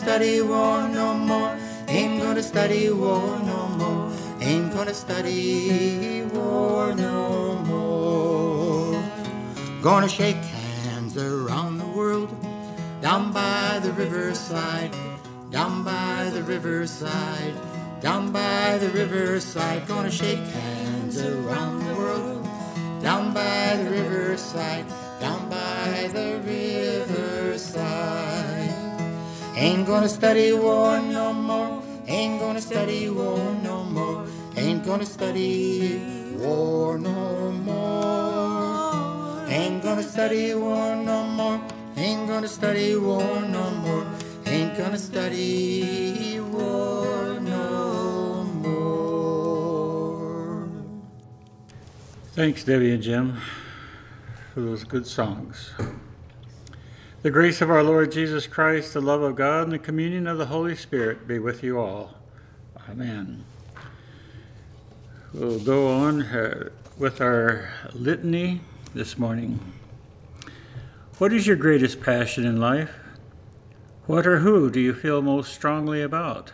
study 0.06 0.40
war 0.40 0.88
no 0.88 1.14
more, 1.14 1.58
ain't 1.88 2.22
gonna 2.22 2.40
study 2.40 2.92
war 2.92 3.40
no 3.40 3.66
more, 3.76 4.12
ain't 4.40 4.72
gonna 4.72 4.94
study 4.94 6.22
war 6.32 6.94
no 6.94 7.56
more. 7.66 9.02
Gonna 9.82 10.08
shake 10.08 10.36
hands 10.36 11.16
around 11.16 11.78
the 11.78 11.86
world, 11.86 12.30
down 13.02 13.32
by 13.32 13.80
the 13.82 13.90
riverside, 13.94 14.94
down 15.50 15.82
by 15.82 16.30
the 16.32 16.44
riverside. 16.44 17.56
Down 18.00 18.30
by 18.30 18.78
the 18.78 18.90
riverside, 18.90 19.88
gonna 19.88 20.10
shake 20.10 20.46
hands 20.62 21.18
around 21.18 21.84
the 21.88 21.94
world. 21.94 22.46
Down 23.02 23.34
by 23.34 23.76
the 23.82 23.90
riverside, 23.90 24.86
down 25.18 25.48
by 25.48 26.08
the 26.12 26.38
riverside. 26.44 28.55
Ain't 29.56 29.86
gonna 29.86 30.08
study 30.08 30.52
war 30.52 31.00
no 31.00 31.32
more. 31.32 31.82
Ain't 32.06 32.40
gonna 32.40 32.60
study 32.60 33.08
war 33.08 33.38
no 33.62 33.84
more. 33.84 34.26
Ain't 34.54 34.84
gonna 34.84 35.06
study 35.06 35.98
war 36.36 36.98
no 36.98 37.52
more. 37.52 39.46
Ain't 39.48 39.82
gonna 39.82 40.02
study 40.02 40.54
war 40.54 40.94
no 40.94 41.24
more. 41.24 41.58
Ain't 41.96 42.28
gonna 42.28 42.48
study 42.48 42.96
war 42.96 43.40
no 43.40 43.70
more. 43.70 44.06
Ain't 44.44 44.76
gonna 44.76 44.98
study 44.98 46.38
war 46.38 47.40
no 47.40 48.44
more. 48.60 50.68
Thanks, 52.34 52.62
Debbie 52.62 52.92
and 52.92 53.02
Jim, 53.02 53.38
for 54.52 54.60
those 54.60 54.84
good 54.84 55.06
songs. 55.06 55.70
The 57.26 57.32
grace 57.32 57.60
of 57.60 57.70
our 57.70 57.82
Lord 57.82 58.12
Jesus 58.12 58.46
Christ, 58.46 58.94
the 58.94 59.00
love 59.00 59.20
of 59.20 59.34
God, 59.34 59.64
and 59.64 59.72
the 59.72 59.80
communion 59.80 60.28
of 60.28 60.38
the 60.38 60.46
Holy 60.46 60.76
Spirit 60.76 61.26
be 61.26 61.40
with 61.40 61.60
you 61.64 61.76
all. 61.76 62.14
Amen. 62.88 63.44
We'll 65.34 65.58
go 65.58 65.88
on 65.88 66.22
uh, 66.22 66.68
with 66.96 67.20
our 67.20 67.68
litany 67.92 68.60
this 68.94 69.18
morning. 69.18 69.58
What 71.18 71.32
is 71.32 71.48
your 71.48 71.56
greatest 71.56 72.00
passion 72.00 72.46
in 72.46 72.60
life? 72.60 72.94
What 74.06 74.24
or 74.24 74.38
who 74.38 74.70
do 74.70 74.78
you 74.78 74.94
feel 74.94 75.20
most 75.20 75.52
strongly 75.52 76.02
about? 76.02 76.52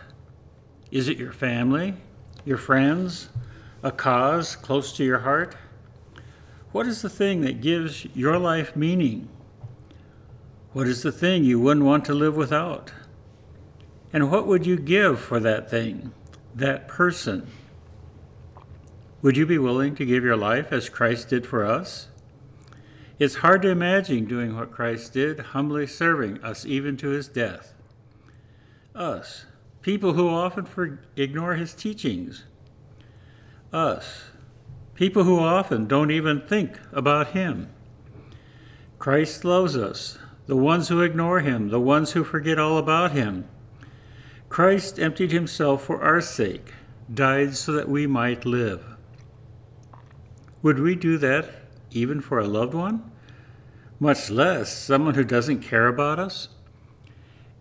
Is 0.89 1.07
it 1.07 1.19
your 1.19 1.33
family, 1.33 1.93
your 2.45 2.57
friends, 2.57 3.29
a 3.83 3.91
cause 3.91 4.55
close 4.55 4.91
to 4.93 5.03
your 5.03 5.19
heart? 5.19 5.55
What 6.71 6.87
is 6.87 7.03
the 7.03 7.11
thing 7.11 7.41
that 7.41 7.61
gives 7.61 8.07
your 8.15 8.39
life 8.39 8.75
meaning? 8.75 9.29
What 10.73 10.87
is 10.87 11.03
the 11.03 11.11
thing 11.11 11.43
you 11.43 11.59
wouldn't 11.59 11.85
want 11.85 12.03
to 12.05 12.15
live 12.15 12.35
without? 12.35 12.91
And 14.11 14.31
what 14.31 14.47
would 14.47 14.65
you 14.65 14.75
give 14.77 15.19
for 15.19 15.39
that 15.39 15.69
thing, 15.69 16.11
that 16.55 16.87
person? 16.87 17.47
Would 19.21 19.37
you 19.37 19.45
be 19.45 19.59
willing 19.59 19.95
to 19.95 20.05
give 20.05 20.23
your 20.23 20.35
life 20.35 20.71
as 20.71 20.89
Christ 20.89 21.29
did 21.29 21.45
for 21.45 21.63
us? 21.63 22.07
It's 23.19 23.35
hard 23.35 23.61
to 23.61 23.69
imagine 23.69 24.25
doing 24.25 24.55
what 24.55 24.71
Christ 24.71 25.13
did, 25.13 25.39
humbly 25.39 25.85
serving 25.85 26.43
us 26.43 26.65
even 26.65 26.97
to 26.97 27.09
his 27.09 27.27
death. 27.27 27.75
Us, 28.95 29.45
people 29.83 30.13
who 30.13 30.27
often 30.27 30.65
for- 30.65 30.99
ignore 31.15 31.53
his 31.53 31.75
teachings. 31.75 32.45
Us, 33.71 34.23
people 34.95 35.23
who 35.23 35.39
often 35.39 35.85
don't 35.87 36.11
even 36.11 36.41
think 36.41 36.79
about 36.91 37.27
him. 37.29 37.69
Christ 38.97 39.45
loves 39.45 39.77
us, 39.77 40.17
the 40.45 40.55
ones 40.55 40.89
who 40.89 41.01
ignore 41.01 41.39
him, 41.39 41.69
the 41.69 41.79
ones 41.79 42.11
who 42.11 42.23
forget 42.23 42.59
all 42.59 42.77
about 42.77 43.11
him. 43.11 43.47
Christ 44.49 44.99
emptied 44.99 45.31
himself 45.31 45.83
for 45.83 46.01
our 46.01 46.21
sake, 46.21 46.73
died 47.11 47.55
so 47.55 47.71
that 47.71 47.89
we 47.89 48.05
might 48.05 48.45
live. 48.45 48.85
Would 50.61 50.79
we 50.79 50.95
do 50.95 51.17
that 51.17 51.49
even 51.91 52.21
for 52.21 52.39
a 52.39 52.47
loved 52.47 52.73
one? 52.73 53.11
Much 53.99 54.29
less 54.29 54.75
someone 54.77 55.15
who 55.15 55.23
doesn't 55.23 55.61
care 55.61 55.87
about 55.87 56.19
us? 56.19 56.49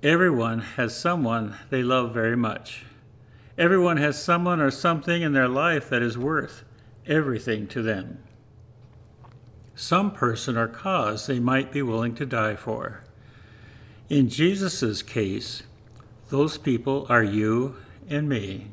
Everyone 0.02 0.60
has 0.60 0.96
someone 0.96 1.56
they 1.70 1.82
love 1.82 2.12
very 2.12 2.36
much. 2.36 2.84
Everyone 3.56 3.98
has 3.98 4.20
someone 4.20 4.60
or 4.60 4.70
something 4.70 5.22
in 5.22 5.32
their 5.32 5.48
life 5.48 5.88
that 5.90 6.02
is 6.02 6.18
worth 6.18 6.64
everything 7.06 7.66
to 7.68 7.82
them. 7.82 8.18
Some 9.82 10.12
person 10.12 10.56
or 10.56 10.68
cause 10.68 11.26
they 11.26 11.40
might 11.40 11.72
be 11.72 11.82
willing 11.82 12.14
to 12.14 12.24
die 12.24 12.54
for. 12.54 13.02
In 14.08 14.28
Jesus' 14.28 15.02
case, 15.02 15.64
those 16.28 16.56
people 16.56 17.04
are 17.08 17.24
you 17.24 17.74
and 18.08 18.28
me. 18.28 18.68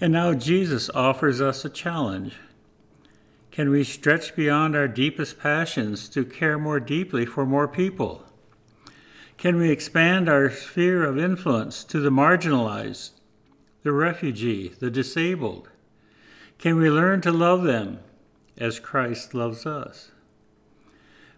And 0.00 0.12
now 0.12 0.34
Jesus 0.34 0.90
offers 0.90 1.40
us 1.40 1.64
a 1.64 1.70
challenge. 1.70 2.34
Can 3.52 3.70
we 3.70 3.84
stretch 3.84 4.34
beyond 4.34 4.74
our 4.74 4.88
deepest 4.88 5.38
passions 5.38 6.08
to 6.08 6.24
care 6.24 6.58
more 6.58 6.80
deeply 6.80 7.24
for 7.24 7.46
more 7.46 7.68
people? 7.68 8.24
Can 9.38 9.58
we 9.58 9.70
expand 9.70 10.28
our 10.28 10.50
sphere 10.50 11.04
of 11.04 11.20
influence 11.20 11.84
to 11.84 12.00
the 12.00 12.10
marginalized, 12.10 13.10
the 13.84 13.92
refugee, 13.92 14.74
the 14.80 14.90
disabled? 14.90 15.68
Can 16.58 16.78
we 16.78 16.90
learn 16.90 17.20
to 17.20 17.30
love 17.30 17.62
them 17.62 18.00
as 18.56 18.80
Christ 18.80 19.34
loves 19.34 19.66
us? 19.66 20.10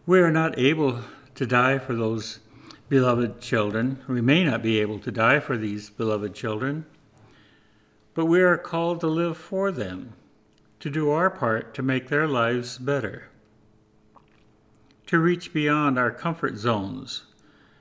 We 0.04 0.20
are 0.20 0.30
not 0.30 0.58
able 0.58 1.00
to 1.34 1.46
die 1.46 1.78
for 1.78 1.94
those 1.94 2.40
beloved 2.88 3.40
children. 3.40 4.02
We 4.08 4.20
may 4.20 4.44
not 4.44 4.62
be 4.62 4.80
able 4.80 4.98
to 5.00 5.10
die 5.10 5.40
for 5.40 5.56
these 5.56 5.90
beloved 5.90 6.34
children, 6.34 6.86
but 8.14 8.26
we 8.26 8.40
are 8.40 8.56
called 8.56 9.00
to 9.00 9.08
live 9.08 9.36
for 9.36 9.72
them, 9.72 10.14
to 10.80 10.90
do 10.90 11.10
our 11.10 11.30
part 11.30 11.74
to 11.74 11.82
make 11.82 12.08
their 12.08 12.28
lives 12.28 12.78
better, 12.78 13.28
to 15.06 15.18
reach 15.18 15.52
beyond 15.52 15.98
our 15.98 16.10
comfort 16.10 16.56
zones, 16.56 17.24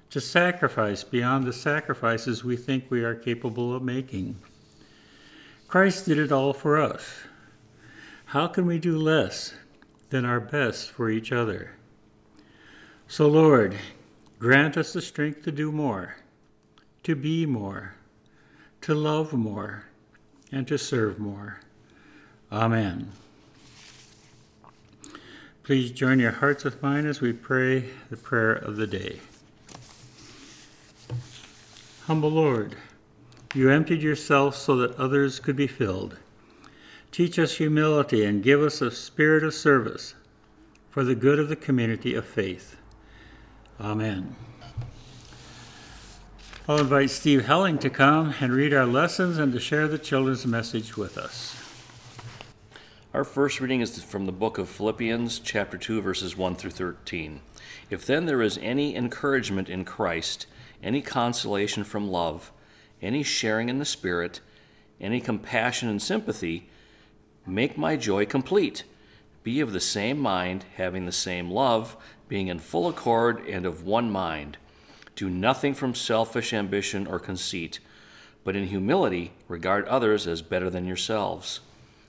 to 0.09 0.19
sacrifice 0.19 1.03
beyond 1.03 1.45
the 1.45 1.53
sacrifices 1.53 2.43
we 2.43 2.57
think 2.57 2.85
we 2.89 3.03
are 3.03 3.15
capable 3.15 3.75
of 3.75 3.83
making. 3.83 4.35
Christ 5.67 6.05
did 6.05 6.17
it 6.17 6.31
all 6.31 6.53
for 6.53 6.77
us. 6.77 7.05
How 8.25 8.47
can 8.47 8.65
we 8.65 8.79
do 8.79 8.97
less 8.97 9.53
than 10.09 10.25
our 10.25 10.39
best 10.39 10.91
for 10.91 11.09
each 11.09 11.31
other? 11.31 11.71
So, 13.07 13.27
Lord, 13.27 13.77
grant 14.39 14.77
us 14.77 14.93
the 14.93 15.01
strength 15.01 15.43
to 15.43 15.51
do 15.51 15.71
more, 15.71 16.17
to 17.03 17.15
be 17.15 17.45
more, 17.45 17.93
to 18.81 18.95
love 18.95 19.31
more, 19.33 19.85
and 20.51 20.67
to 20.67 20.77
serve 20.77 21.19
more. 21.19 21.59
Amen. 22.51 23.11
Please 25.63 25.91
join 25.91 26.19
your 26.19 26.31
hearts 26.31 26.63
with 26.63 26.81
mine 26.81 27.05
as 27.05 27.21
we 27.21 27.33
pray 27.33 27.85
the 28.09 28.17
prayer 28.17 28.53
of 28.53 28.75
the 28.75 28.87
day. 28.87 29.19
Humble 32.05 32.29
Lord, 32.29 32.75
You 33.55 33.69
emptied 33.69 34.03
yourself 34.03 34.55
so 34.55 34.75
that 34.77 34.97
others 34.97 35.39
could 35.39 35.55
be 35.55 35.65
filled. 35.65 36.17
Teach 37.15 37.39
us 37.39 37.55
humility 37.55 38.25
and 38.25 38.43
give 38.43 38.61
us 38.61 38.81
a 38.81 38.91
spirit 38.91 39.41
of 39.45 39.53
service 39.53 40.15
for 40.89 41.05
the 41.05 41.15
good 41.15 41.39
of 41.39 41.47
the 41.47 41.55
community 41.55 42.13
of 42.13 42.25
faith. 42.25 42.75
Amen. 43.79 44.35
I'll 46.67 46.79
invite 46.79 47.09
Steve 47.11 47.45
Helling 47.45 47.77
to 47.77 47.89
come 47.89 48.33
and 48.41 48.51
read 48.51 48.73
our 48.73 48.85
lessons 48.85 49.37
and 49.37 49.53
to 49.53 49.61
share 49.61 49.87
the 49.87 49.97
children's 49.97 50.45
message 50.45 50.97
with 50.97 51.17
us. 51.17 51.55
Our 53.13 53.23
first 53.23 53.61
reading 53.61 53.79
is 53.79 54.03
from 54.03 54.25
the 54.25 54.33
book 54.33 54.57
of 54.57 54.67
Philippians, 54.67 55.39
chapter 55.39 55.77
2, 55.77 56.01
verses 56.01 56.35
1 56.35 56.55
through 56.55 56.71
13. 56.71 57.39
If 57.89 58.05
then 58.05 58.25
there 58.25 58.41
is 58.41 58.59
any 58.61 58.93
encouragement 58.93 59.69
in 59.69 59.85
Christ, 59.85 60.47
any 60.83 61.01
consolation 61.01 61.85
from 61.85 62.11
love, 62.11 62.51
any 63.01 63.23
sharing 63.23 63.69
in 63.69 63.79
the 63.79 63.85
Spirit, 63.85 64.41
any 64.99 65.21
compassion 65.21 65.87
and 65.87 66.01
sympathy, 66.01 66.67
make 67.45 67.77
my 67.77 67.95
joy 67.95 68.25
complete. 68.25 68.83
Be 69.43 69.59
of 69.59 69.73
the 69.73 69.79
same 69.79 70.19
mind, 70.19 70.65
having 70.75 71.05
the 71.05 71.11
same 71.11 71.51
love, 71.51 71.95
being 72.27 72.47
in 72.47 72.59
full 72.59 72.87
accord 72.87 73.45
and 73.47 73.65
of 73.65 73.83
one 73.83 74.11
mind. 74.11 74.57
Do 75.15 75.29
nothing 75.29 75.73
from 75.73 75.95
selfish 75.95 76.53
ambition 76.53 77.07
or 77.07 77.19
conceit, 77.19 77.79
but 78.43 78.55
in 78.55 78.67
humility 78.67 79.31
regard 79.47 79.87
others 79.87 80.27
as 80.27 80.41
better 80.41 80.69
than 80.69 80.85
yourselves. 80.85 81.61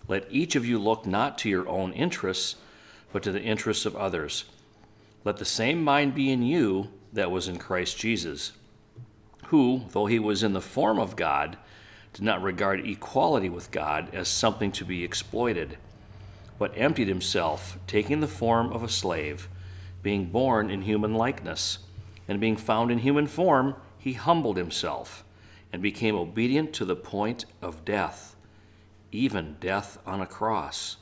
Let 0.09 0.27
each 0.31 0.57
of 0.57 0.65
you 0.65 0.79
look 0.79 1.07
not 1.07 1.39
to 1.39 1.49
your 1.49 1.69
own 1.69 1.93
interests, 1.93 2.57
but 3.13 3.23
to 3.25 3.33
the 3.33 3.43
interests 3.43 3.87
of 3.87 3.97
others. 3.97 4.45
Let 5.25 5.39
the 5.39 5.45
same 5.45 5.83
mind 5.83 6.15
be 6.15 6.31
in 6.31 6.43
you 6.43 6.91
that 7.13 7.31
was 7.31 7.49
in 7.49 7.59
Christ 7.59 7.99
Jesus, 7.99 8.53
who, 9.47 9.83
though 9.91 10.07
he 10.07 10.19
was 10.19 10.43
in 10.43 10.53
the 10.53 10.61
form 10.61 10.99
of 10.99 11.17
God, 11.17 11.57
did 12.17 12.25
not 12.25 12.43
regard 12.43 12.81
equality 12.89 13.51
with 13.51 13.71
God 13.71 14.09
as 14.15 14.27
something 14.27 14.73
to 14.73 14.87
be 14.87 15.05
exploited, 15.05 15.77
but 16.59 16.73
emptied 16.75 17.09
himself, 17.09 17.79
taking 17.87 18.21
the 18.21 18.27
form 18.27 18.73
of 18.73 18.83
a 18.83 18.89
slave, 18.89 19.51
being 20.03 20.25
born 20.25 20.71
in 20.71 20.81
human 20.81 21.15
likeness 21.15 21.81
and 22.27 22.41
being 22.41 22.57
found 22.57 22.91
in 22.91 23.01
human 23.01 23.27
form, 23.27 23.75
he 23.99 24.15
humbled 24.15 24.57
himself 24.57 25.25
and 25.71 25.83
became 25.83 26.17
obedient 26.17 26.73
to 26.73 26.87
the 26.87 26.97
point 26.97 27.45
of 27.61 27.85
death, 27.85 28.35
even 29.13 29.57
death 29.61 29.99
on 30.07 30.23
a 30.23 30.27
cross. 30.27 30.97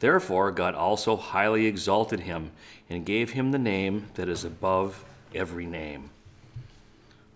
Therefore, 0.00 0.52
God 0.52 0.74
also 0.74 1.16
highly 1.16 1.64
exalted 1.64 2.20
him 2.20 2.50
and 2.90 3.06
gave 3.06 3.30
him 3.30 3.52
the 3.52 3.58
name 3.58 4.08
that 4.16 4.28
is 4.28 4.44
above 4.44 5.02
every 5.34 5.64
name, 5.64 6.10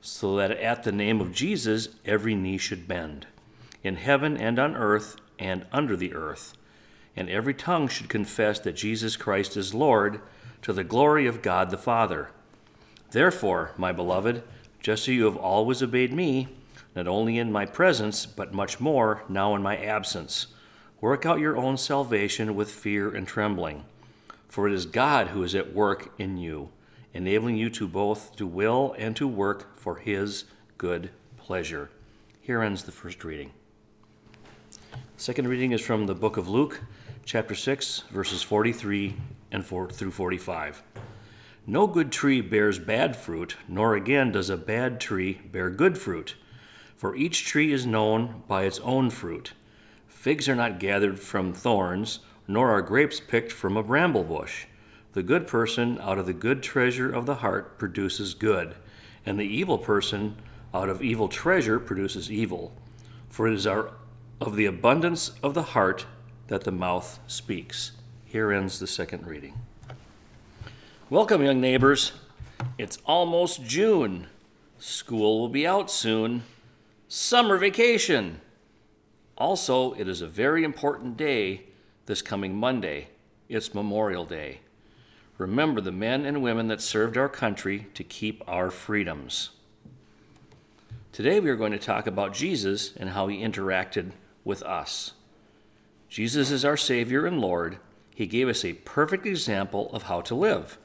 so 0.00 0.36
that 0.36 0.50
at 0.52 0.82
the 0.82 0.92
name 0.92 1.20
of 1.20 1.32
Jesus 1.32 1.88
every 2.04 2.34
knee 2.34 2.58
should 2.58 2.88
bend, 2.88 3.26
in 3.82 3.96
heaven 3.96 4.36
and 4.36 4.58
on 4.58 4.76
earth 4.76 5.16
and 5.38 5.66
under 5.72 5.96
the 5.96 6.14
earth, 6.14 6.54
and 7.16 7.28
every 7.28 7.54
tongue 7.54 7.88
should 7.88 8.08
confess 8.08 8.60
that 8.60 8.76
Jesus 8.76 9.16
Christ 9.16 9.56
is 9.56 9.74
Lord, 9.74 10.20
to 10.62 10.72
the 10.72 10.84
glory 10.84 11.26
of 11.26 11.42
God 11.42 11.70
the 11.70 11.78
Father. 11.78 12.30
Therefore, 13.10 13.72
my 13.76 13.92
beloved, 13.92 14.42
just 14.80 15.08
as 15.08 15.14
you 15.14 15.24
have 15.24 15.36
always 15.36 15.82
obeyed 15.82 16.12
me, 16.12 16.48
not 16.94 17.06
only 17.06 17.38
in 17.38 17.52
my 17.52 17.66
presence, 17.66 18.26
but 18.26 18.54
much 18.54 18.80
more 18.80 19.24
now 19.28 19.54
in 19.54 19.62
my 19.62 19.76
absence, 19.76 20.48
work 21.00 21.24
out 21.24 21.40
your 21.40 21.56
own 21.56 21.76
salvation 21.76 22.54
with 22.54 22.70
fear 22.70 23.14
and 23.14 23.26
trembling. 23.26 23.84
For 24.48 24.66
it 24.66 24.74
is 24.74 24.86
God 24.86 25.28
who 25.28 25.42
is 25.42 25.54
at 25.54 25.72
work 25.74 26.12
in 26.18 26.36
you, 26.36 26.70
enabling 27.14 27.56
you 27.56 27.70
to 27.70 27.88
both 27.88 28.36
to 28.36 28.46
will 28.46 28.94
and 28.98 29.16
to 29.16 29.26
work 29.26 29.78
for 29.78 29.96
his 29.96 30.44
good 30.78 31.10
pleasure. 31.36 31.90
Here 32.40 32.62
ends 32.62 32.84
the 32.84 32.92
first 32.92 33.24
reading. 33.24 33.52
Second 35.16 35.48
reading 35.48 35.72
is 35.72 35.80
from 35.80 36.06
the 36.06 36.14
book 36.14 36.36
of 36.36 36.48
Luke, 36.48 36.80
chapter 37.24 37.54
6, 37.54 38.04
verses 38.10 38.42
43 38.42 39.14
and 39.52 39.64
4 39.64 39.90
through 39.90 40.12
45. 40.12 40.82
No 41.66 41.86
good 41.86 42.10
tree 42.10 42.40
bears 42.40 42.78
bad 42.78 43.14
fruit, 43.14 43.56
nor 43.68 43.94
again 43.94 44.32
does 44.32 44.48
a 44.48 44.56
bad 44.56 45.00
tree 45.00 45.40
bear 45.52 45.70
good 45.70 45.98
fruit. 45.98 46.34
For 46.96 47.14
each 47.14 47.44
tree 47.44 47.72
is 47.72 47.86
known 47.86 48.42
by 48.48 48.64
its 48.64 48.80
own 48.80 49.10
fruit. 49.10 49.52
Figs 50.08 50.48
are 50.48 50.54
not 50.54 50.80
gathered 50.80 51.20
from 51.20 51.52
thorns, 51.52 52.20
nor 52.48 52.70
are 52.70 52.82
grapes 52.82 53.20
picked 53.20 53.52
from 53.52 53.76
a 53.76 53.82
bramble 53.82 54.24
bush. 54.24 54.66
The 55.12 55.22
good 55.24 55.48
person 55.48 55.98
out 56.00 56.18
of 56.18 56.26
the 56.26 56.32
good 56.32 56.62
treasure 56.62 57.12
of 57.12 57.26
the 57.26 57.36
heart 57.36 57.78
produces 57.78 58.32
good, 58.32 58.76
and 59.26 59.40
the 59.40 59.44
evil 59.44 59.76
person 59.76 60.36
out 60.72 60.88
of 60.88 61.02
evil 61.02 61.26
treasure 61.26 61.80
produces 61.80 62.30
evil. 62.30 62.72
For 63.28 63.48
it 63.48 63.54
is 63.54 63.66
our, 63.66 63.90
of 64.40 64.54
the 64.54 64.66
abundance 64.66 65.32
of 65.42 65.54
the 65.54 65.62
heart 65.62 66.06
that 66.46 66.62
the 66.62 66.70
mouth 66.70 67.18
speaks. 67.26 67.92
Here 68.24 68.52
ends 68.52 68.78
the 68.78 68.86
second 68.86 69.26
reading. 69.26 69.54
Welcome, 71.08 71.42
young 71.42 71.60
neighbors. 71.60 72.12
It's 72.78 72.98
almost 73.04 73.64
June. 73.64 74.28
School 74.78 75.40
will 75.40 75.48
be 75.48 75.66
out 75.66 75.90
soon. 75.90 76.44
Summer 77.08 77.56
vacation. 77.56 78.40
Also, 79.36 79.92
it 79.94 80.06
is 80.06 80.20
a 80.20 80.28
very 80.28 80.62
important 80.62 81.16
day 81.16 81.62
this 82.06 82.22
coming 82.22 82.54
Monday. 82.54 83.08
It's 83.48 83.74
Memorial 83.74 84.24
Day. 84.24 84.60
Remember 85.40 85.80
the 85.80 85.90
men 85.90 86.26
and 86.26 86.42
women 86.42 86.68
that 86.68 86.82
served 86.82 87.16
our 87.16 87.26
country 87.26 87.86
to 87.94 88.04
keep 88.04 88.42
our 88.46 88.70
freedoms. 88.70 89.48
Today, 91.12 91.40
we 91.40 91.48
are 91.48 91.56
going 91.56 91.72
to 91.72 91.78
talk 91.78 92.06
about 92.06 92.34
Jesus 92.34 92.94
and 92.94 93.08
how 93.08 93.26
he 93.26 93.38
interacted 93.38 94.10
with 94.44 94.62
us. 94.64 95.14
Jesus 96.10 96.50
is 96.50 96.62
our 96.62 96.76
Savior 96.76 97.24
and 97.24 97.40
Lord. 97.40 97.78
He 98.14 98.26
gave 98.26 98.50
us 98.50 98.66
a 98.66 98.74
perfect 98.74 99.24
example 99.24 99.88
of 99.94 100.02
how 100.02 100.20
to 100.20 100.34
live. 100.34 100.76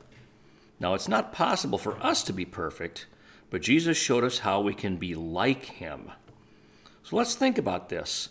Now, 0.79 0.93
it's 0.93 1.09
not 1.09 1.33
possible 1.33 1.77
for 1.77 2.01
us 2.01 2.23
to 2.23 2.31
be 2.31 2.45
perfect, 2.45 3.07
but 3.49 3.61
Jesus 3.61 3.97
showed 3.97 4.23
us 4.23 4.39
how 4.39 4.61
we 4.61 4.73
can 4.73 4.95
be 4.95 5.15
like 5.15 5.65
him. 5.65 6.11
So 7.03 7.17
let's 7.17 7.35
think 7.35 7.57
about 7.57 7.89
this. 7.89 8.29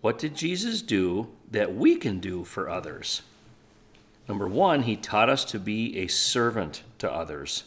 What 0.00 0.18
did 0.18 0.34
Jesus 0.34 0.82
do 0.82 1.28
that 1.52 1.76
we 1.76 1.94
can 1.94 2.18
do 2.18 2.42
for 2.42 2.68
others? 2.68 3.22
Number 4.32 4.48
one, 4.48 4.84
he 4.84 4.96
taught 4.96 5.28
us 5.28 5.44
to 5.44 5.58
be 5.58 5.98
a 5.98 6.06
servant 6.06 6.84
to 6.96 7.12
others. 7.12 7.64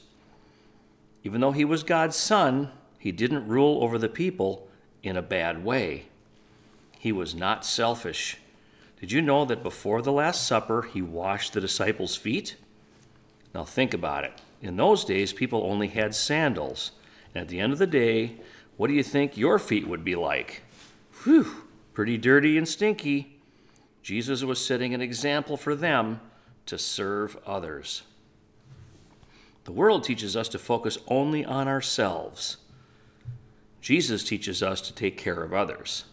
Even 1.23 1.39
though 1.39 1.51
he 1.51 1.63
was 1.63 1.83
God's 1.83 2.15
son, 2.15 2.71
he 2.97 3.11
didn't 3.11 3.47
rule 3.47 3.83
over 3.83 3.99
the 3.99 4.09
people 4.09 4.67
in 5.03 5.15
a 5.15 5.21
bad 5.21 5.63
way. 5.63 6.05
He 6.97 7.11
was 7.11 7.35
not 7.35 7.63
selfish. 7.63 8.39
Did 8.99 9.11
you 9.11 9.21
know 9.21 9.45
that 9.45 9.61
before 9.61 10.01
the 10.01 10.11
Last 10.11 10.47
Supper, 10.47 10.81
he 10.81 11.03
washed 11.03 11.53
the 11.53 11.61
disciples' 11.61 12.15
feet? 12.15 12.55
Now 13.53 13.63
think 13.63 13.93
about 13.93 14.23
it. 14.23 14.41
In 14.59 14.75
those 14.75 15.05
days, 15.05 15.33
people 15.33 15.61
only 15.69 15.89
had 15.89 16.15
sandals. 16.15 16.93
And 17.35 17.43
at 17.43 17.47
the 17.47 17.59
end 17.59 17.73
of 17.73 17.77
the 17.77 17.85
day, 17.85 18.37
what 18.75 18.87
do 18.87 18.95
you 18.95 19.03
think 19.03 19.37
your 19.37 19.59
feet 19.59 19.87
would 19.87 20.03
be 20.03 20.15
like? 20.15 20.63
Whew, 21.25 21.67
pretty 21.93 22.17
dirty 22.17 22.57
and 22.57 22.67
stinky. 22.67 23.37
Jesus 24.01 24.43
was 24.43 24.65
setting 24.65 24.95
an 24.95 25.01
example 25.01 25.57
for 25.57 25.75
them 25.75 26.21
to 26.65 26.77
serve 26.77 27.37
others. 27.45 28.03
The 29.65 29.71
world 29.71 30.03
teaches 30.03 30.35
us 30.35 30.47
to 30.49 30.59
focus 30.59 30.97
only 31.07 31.43
on 31.43 31.67
ourselves. 31.67 32.57
Jesus 33.81 34.23
teaches 34.23 34.63
us 34.63 34.81
to 34.81 34.93
take 34.93 35.17
care 35.17 35.43
of 35.43 35.53
others. 35.53 36.05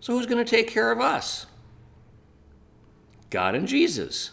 So, 0.00 0.12
who's 0.12 0.26
going 0.26 0.44
to 0.44 0.50
take 0.50 0.68
care 0.68 0.90
of 0.90 1.00
us? 1.00 1.46
God 3.30 3.54
and 3.54 3.66
Jesus 3.66 4.30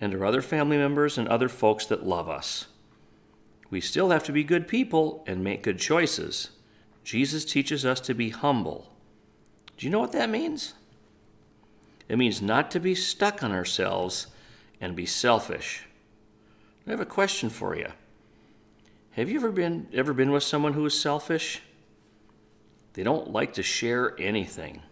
and 0.00 0.14
our 0.14 0.24
other 0.24 0.42
family 0.42 0.76
members 0.76 1.18
and 1.18 1.26
other 1.28 1.48
folks 1.48 1.86
that 1.86 2.06
love 2.06 2.28
us. 2.28 2.66
We 3.70 3.80
still 3.80 4.10
have 4.10 4.24
to 4.24 4.32
be 4.32 4.44
good 4.44 4.68
people 4.68 5.24
and 5.26 5.42
make 5.42 5.62
good 5.62 5.78
choices. 5.78 6.50
Jesus 7.04 7.44
teaches 7.44 7.84
us 7.84 8.00
to 8.00 8.14
be 8.14 8.30
humble. 8.30 8.92
Do 9.76 9.86
you 9.86 9.90
know 9.90 10.00
what 10.00 10.12
that 10.12 10.30
means? 10.30 10.74
It 12.08 12.16
means 12.16 12.40
not 12.40 12.70
to 12.72 12.80
be 12.80 12.94
stuck 12.94 13.42
on 13.42 13.52
ourselves 13.52 14.28
and 14.80 14.96
be 14.96 15.06
selfish. 15.06 15.84
I 16.86 16.90
have 16.90 17.00
a 17.00 17.06
question 17.06 17.50
for 17.50 17.76
you. 17.76 17.88
Have 19.12 19.28
you 19.28 19.38
ever 19.38 19.52
been 19.52 19.88
ever 19.92 20.14
been 20.14 20.30
with 20.30 20.42
someone 20.42 20.72
who 20.72 20.86
is 20.86 20.98
selfish? 20.98 21.60
They 22.94 23.02
don't 23.02 23.32
like 23.32 23.52
to 23.54 23.62
share 23.62 24.14
anything. 24.18 24.82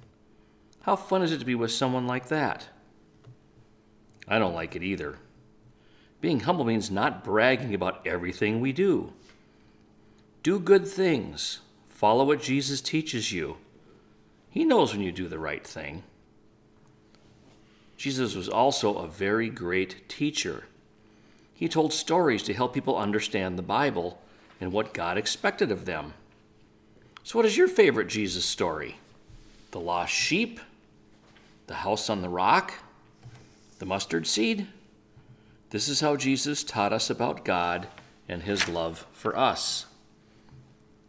How 0.82 0.94
fun 0.94 1.22
is 1.22 1.32
it 1.32 1.38
to 1.38 1.44
be 1.44 1.54
with 1.54 1.72
someone 1.72 2.06
like 2.06 2.28
that? 2.28 2.68
I 4.28 4.38
don't 4.38 4.54
like 4.54 4.76
it 4.76 4.82
either. 4.82 5.18
Being 6.20 6.40
humble 6.40 6.64
means 6.64 6.90
not 6.90 7.24
bragging 7.24 7.74
about 7.74 8.06
everything 8.06 8.60
we 8.60 8.72
do. 8.72 9.12
Do 10.42 10.58
good 10.58 10.86
things. 10.86 11.60
Follow 11.88 12.24
what 12.24 12.42
Jesus 12.42 12.80
teaches 12.80 13.32
you. 13.32 13.56
He 14.50 14.64
knows 14.64 14.92
when 14.92 15.02
you 15.02 15.12
do 15.12 15.28
the 15.28 15.38
right 15.38 15.66
thing. 15.66 16.02
Jesus 17.96 18.34
was 18.34 18.48
also 18.48 18.96
a 18.96 19.08
very 19.08 19.48
great 19.48 20.08
teacher. 20.08 20.64
He 21.54 21.68
told 21.68 21.92
stories 21.92 22.42
to 22.44 22.54
help 22.54 22.74
people 22.74 22.96
understand 22.96 23.58
the 23.58 23.62
Bible 23.62 24.20
and 24.60 24.72
what 24.72 24.92
God 24.94 25.16
expected 25.16 25.70
of 25.70 25.86
them. 25.86 26.12
So, 27.22 27.38
what 27.38 27.46
is 27.46 27.56
your 27.56 27.68
favorite 27.68 28.08
Jesus 28.08 28.44
story? 28.44 28.98
The 29.70 29.80
lost 29.80 30.12
sheep? 30.12 30.60
The 31.66 31.74
house 31.74 32.08
on 32.10 32.22
the 32.22 32.28
rock? 32.28 32.74
The 33.78 33.86
mustard 33.86 34.26
seed? 34.26 34.66
This 35.70 35.88
is 35.88 36.00
how 36.00 36.16
Jesus 36.16 36.62
taught 36.62 36.92
us 36.92 37.10
about 37.10 37.44
God 37.44 37.88
and 38.28 38.42
his 38.42 38.68
love 38.68 39.06
for 39.12 39.36
us. 39.36 39.86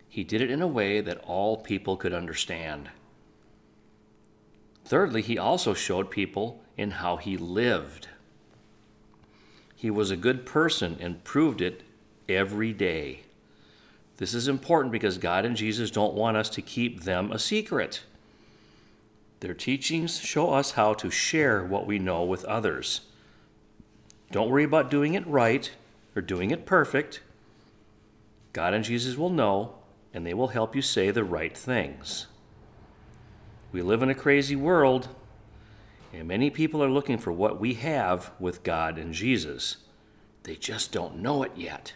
He 0.09 0.23
did 0.23 0.41
it 0.41 0.49
in 0.49 0.61
a 0.61 0.67
way 0.67 1.01
that 1.01 1.23
all 1.25 1.57
people 1.57 1.95
could 1.95 2.13
understand. 2.13 2.89
Thirdly, 4.87 5.21
he 5.21 5.37
also 5.37 5.73
showed 5.73 6.09
people 6.09 6.63
in 6.77 6.91
how 6.91 7.17
he 7.17 7.35
lived. 7.35 8.07
He 9.75 9.91
was 9.91 10.11
a 10.11 10.15
good 10.15 10.45
person 10.45 10.95
and 11.01 11.25
proved 11.25 11.59
it 11.59 11.83
every 12.29 12.71
day. 12.71 13.23
This 14.15 14.33
is 14.33 14.47
important 14.47 14.93
because 14.93 15.17
God 15.17 15.43
and 15.43 15.57
Jesus 15.57 15.91
don't 15.91 16.13
want 16.13 16.37
us 16.37 16.49
to 16.51 16.61
keep 16.61 17.03
them 17.03 17.33
a 17.33 17.37
secret. 17.37 18.03
Their 19.41 19.53
teachings 19.53 20.19
show 20.21 20.53
us 20.53 20.71
how 20.71 20.93
to 20.93 21.11
share 21.11 21.65
what 21.65 21.85
we 21.85 21.99
know 21.99 22.23
with 22.23 22.45
others. 22.45 23.01
Don't 24.31 24.49
worry 24.49 24.63
about 24.63 24.89
doing 24.89 25.15
it 25.15 25.27
right 25.27 25.69
or 26.15 26.21
doing 26.21 26.49
it 26.49 26.65
perfect. 26.65 27.19
God 28.53 28.73
and 28.73 28.85
Jesus 28.85 29.17
will 29.17 29.29
know, 29.29 29.75
and 30.13 30.25
they 30.25 30.33
will 30.33 30.47
help 30.47 30.77
you 30.77 30.81
say 30.81 31.11
the 31.11 31.25
right 31.25 31.55
things. 31.55 32.27
We 33.71 33.81
live 33.81 34.01
in 34.01 34.09
a 34.09 34.15
crazy 34.15 34.55
world, 34.55 35.09
and 36.13 36.27
many 36.27 36.49
people 36.49 36.83
are 36.83 36.89
looking 36.89 37.17
for 37.17 37.31
what 37.31 37.59
we 37.59 37.73
have 37.75 38.31
with 38.39 38.63
God 38.63 38.97
and 38.97 39.13
Jesus. 39.13 39.77
They 40.43 40.55
just 40.55 40.91
don't 40.91 41.19
know 41.19 41.43
it 41.43 41.51
yet. 41.55 41.93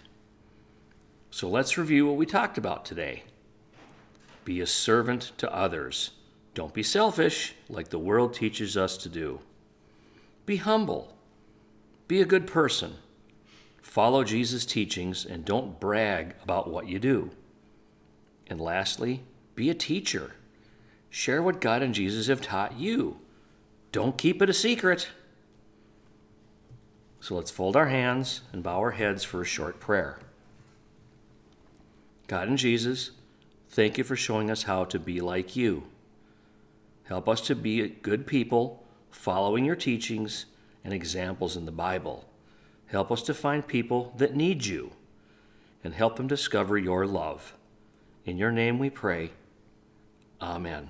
So 1.29 1.47
let's 1.47 1.77
review 1.77 2.07
what 2.07 2.17
we 2.17 2.25
talked 2.25 2.57
about 2.57 2.84
today. 2.84 3.23
Be 4.43 4.60
a 4.60 4.67
servant 4.67 5.31
to 5.38 5.53
others. 5.53 6.12
Don't 6.53 6.73
be 6.73 6.84
selfish 6.84 7.55
like 7.69 7.89
the 7.89 7.99
world 7.99 8.34
teaches 8.34 8.75
us 8.75 8.97
to 8.97 9.10
do. 9.10 9.39
Be 10.45 10.57
humble. 10.57 11.15
Be 12.10 12.19
a 12.19 12.25
good 12.25 12.47
person. 12.47 12.95
Follow 13.81 14.25
Jesus' 14.25 14.65
teachings 14.65 15.25
and 15.25 15.45
don't 15.45 15.79
brag 15.79 16.36
about 16.43 16.69
what 16.69 16.89
you 16.89 16.99
do. 16.99 17.31
And 18.47 18.60
lastly, 18.60 19.23
be 19.55 19.69
a 19.69 19.73
teacher. 19.73 20.36
Share 21.12 21.43
what 21.43 21.60
God 21.60 21.84
and 21.84 21.93
Jesus 21.93 22.28
have 22.28 22.41
taught 22.41 22.80
you. 22.80 23.19
Don't 23.91 24.17
keep 24.17 24.41
it 24.41 24.50
a 24.50 24.54
secret. 24.54 25.10
So 27.19 27.36
let's 27.36 27.52
fold 27.52 27.76
our 27.76 27.88
hands 27.88 28.41
and 28.54 28.63
bow 28.63 28.80
our 28.80 28.91
heads 28.91 29.24
for 29.26 29.41
a 29.41 29.45
short 29.45 29.82
prayer. 29.82 30.19
God 32.28 32.47
and 32.47 32.58
Jesus, 32.58 33.12
thank 33.69 33.97
you 33.97 34.06
for 34.06 34.15
showing 34.15 34.50
us 34.50 34.63
how 34.63 34.86
to 34.86 34.97
be 34.97 35.19
like 35.19 35.56
you. 35.58 35.84
Help 37.04 37.28
us 37.28 37.41
to 37.41 37.56
be 37.56 37.89
good 37.89 38.26
people, 38.26 38.82
following 39.12 39.65
your 39.65 39.76
teachings 39.76 40.45
and 40.82 40.93
examples 40.93 41.58
in 41.58 41.65
the 41.65 41.74
Bible. 41.74 42.26
Help 42.88 43.12
us 43.12 43.21
to 43.24 43.34
find 43.34 43.67
people 43.67 44.13
that 44.15 44.34
need 44.34 44.65
you 44.65 44.91
and 45.84 45.93
help 45.93 46.15
them 46.15 46.28
discover 46.28 46.78
your 46.78 47.06
love. 47.06 47.54
In 48.24 48.38
your 48.38 48.52
name 48.52 48.80
we 48.80 48.89
pray. 48.89 49.32
Amen. 50.41 50.89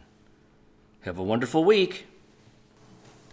Have 1.04 1.18
a 1.18 1.24
wonderful 1.24 1.64
week. 1.64 2.06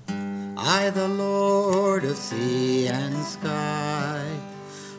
I, 0.09 0.89
the 0.89 1.07
Lord 1.07 2.03
of 2.05 2.17
sea 2.17 2.87
and 2.89 3.15
sky, 3.23 4.25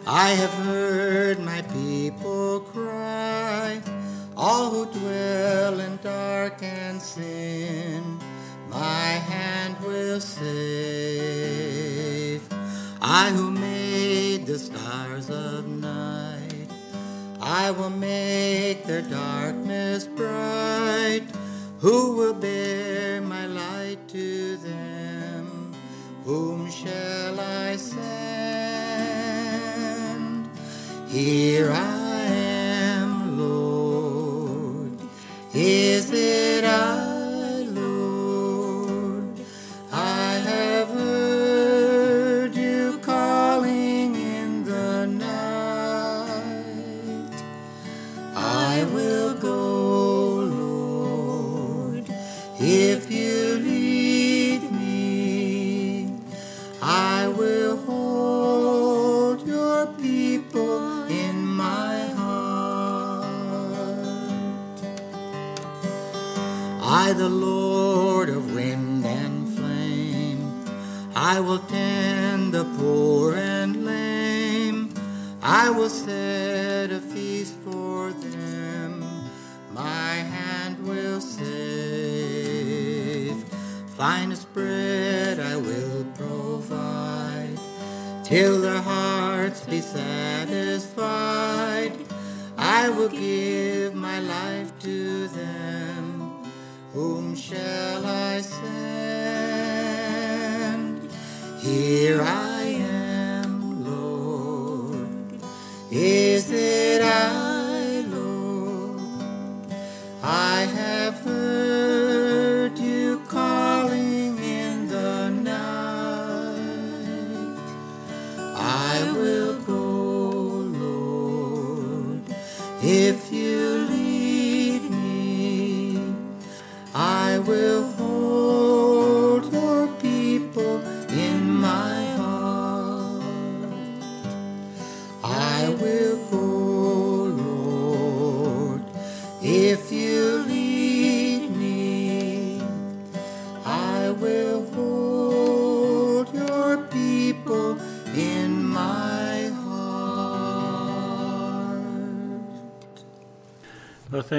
I 0.05 0.29
have 0.29 0.53
heard 0.53 1.39
my 1.39 1.63
people 1.63 2.60
cry, 2.60 3.82
all 4.38 4.69
who 4.69 4.86
dwell 4.86 5.79
in 5.79 5.97
dark 6.03 6.62
and 6.62 7.01
sin, 7.01 8.19
my 8.69 9.17
hand 9.34 9.75
will 9.84 10.21
save. 10.21 10.47
I 13.01 13.32
who 13.32 13.49
made 13.49 14.45
the 14.45 14.60
stars 14.60 15.32
of 15.32 15.67
night, 15.67 16.69
I 17.41 17.71
will 17.71 17.89
make 17.89 18.86
their 18.86 19.01
darkness 19.01 20.05
bright. 20.05 21.23
Who 21.79 22.17
will 22.17 22.34
bear 22.34 22.59
Here 31.10 31.48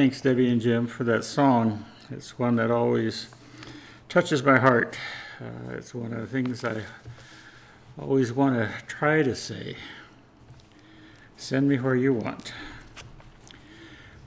thanks, 0.01 0.23
Debbie 0.23 0.51
and 0.51 0.63
Jim, 0.63 0.87
for 0.87 1.05
that 1.05 1.25
song. 1.25 1.85
It's 2.11 2.39
one 2.39 2.57
that 2.57 2.71
always 2.71 3.29
touches 4.09 4.43
my 4.43 4.59
heart. 4.59 4.97
Uh, 5.39 5.75
it's 5.75 5.95
one 5.95 6.15
of 6.15 6.21
the 6.21 6.27
things 6.27 6.65
I 6.65 6.81
always 8.01 8.33
want 8.33 8.55
to 8.55 8.73
try 8.87 9.23
to 9.23 9.35
say. 9.37 9.77
Send 11.37 11.69
me 11.69 11.77
where 11.77 11.97
you 11.97 12.15
want. 12.15 12.55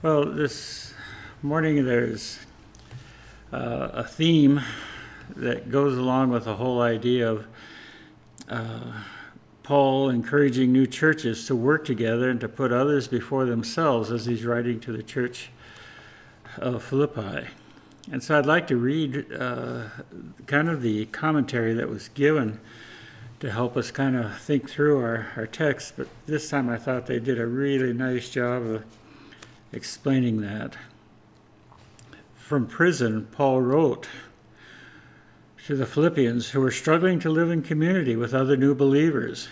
Well, 0.03 0.25
this 0.25 0.93
morning 1.41 1.83
there's 1.85 2.37
uh, 3.51 3.89
a 3.93 4.03
theme 4.03 4.61
that 5.35 5.71
goes 5.71 5.97
along 5.97 6.29
with 6.29 6.45
the 6.45 6.57
whole 6.57 6.83
idea 6.83 7.31
of 7.31 7.47
uh, 8.47 9.01
Paul 9.63 10.11
encouraging 10.11 10.71
new 10.71 10.85
churches 10.85 11.47
to 11.47 11.55
work 11.55 11.83
together 11.83 12.29
and 12.29 12.39
to 12.41 12.47
put 12.47 12.71
others 12.71 13.07
before 13.07 13.45
themselves 13.45 14.11
as 14.11 14.27
he's 14.27 14.45
writing 14.45 14.79
to 14.81 14.91
the 14.91 15.01
church 15.01 15.49
of 16.57 16.83
Philippi. 16.83 17.47
And 18.11 18.21
so 18.21 18.37
I'd 18.37 18.45
like 18.45 18.67
to 18.67 18.77
read 18.77 19.31
uh, 19.33 19.85
kind 20.45 20.69
of 20.69 20.81
the 20.81 21.05
commentary 21.07 21.73
that 21.73 21.89
was 21.89 22.09
given 22.09 22.59
to 23.39 23.51
help 23.51 23.75
us 23.75 23.91
kind 23.91 24.15
of 24.15 24.39
think 24.39 24.69
through 24.69 24.99
our, 24.99 25.27
our 25.35 25.47
text, 25.47 25.93
but 25.97 26.07
this 26.25 26.49
time 26.49 26.69
I 26.69 26.77
thought 26.77 27.07
they 27.07 27.19
did 27.19 27.39
a 27.39 27.45
really 27.45 27.93
nice 27.93 28.29
job 28.29 28.63
of 28.63 28.83
explaining 29.71 30.41
that. 30.41 30.75
From 32.35 32.67
prison, 32.67 33.27
Paul 33.31 33.61
wrote 33.61 34.07
to 35.65 35.75
the 35.75 35.85
Philippians 35.85 36.49
who 36.49 36.61
were 36.61 36.71
struggling 36.71 37.19
to 37.19 37.29
live 37.29 37.49
in 37.49 37.61
community 37.61 38.15
with 38.15 38.33
other 38.33 38.55
new 38.57 38.75
believers, 38.75 39.47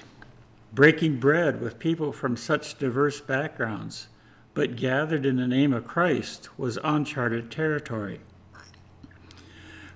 breaking 0.73 1.19
bread 1.19 1.61
with 1.61 1.79
people 1.79 2.11
from 2.11 2.37
such 2.37 2.77
diverse 2.77 3.21
backgrounds, 3.21 4.07
but 4.53 4.75
gathered 4.75 5.25
in 5.25 5.37
the 5.37 5.47
name 5.47 5.73
of 5.73 5.87
Christ 5.87 6.49
was 6.57 6.77
uncharted 6.83 7.49
territory. 7.49 8.19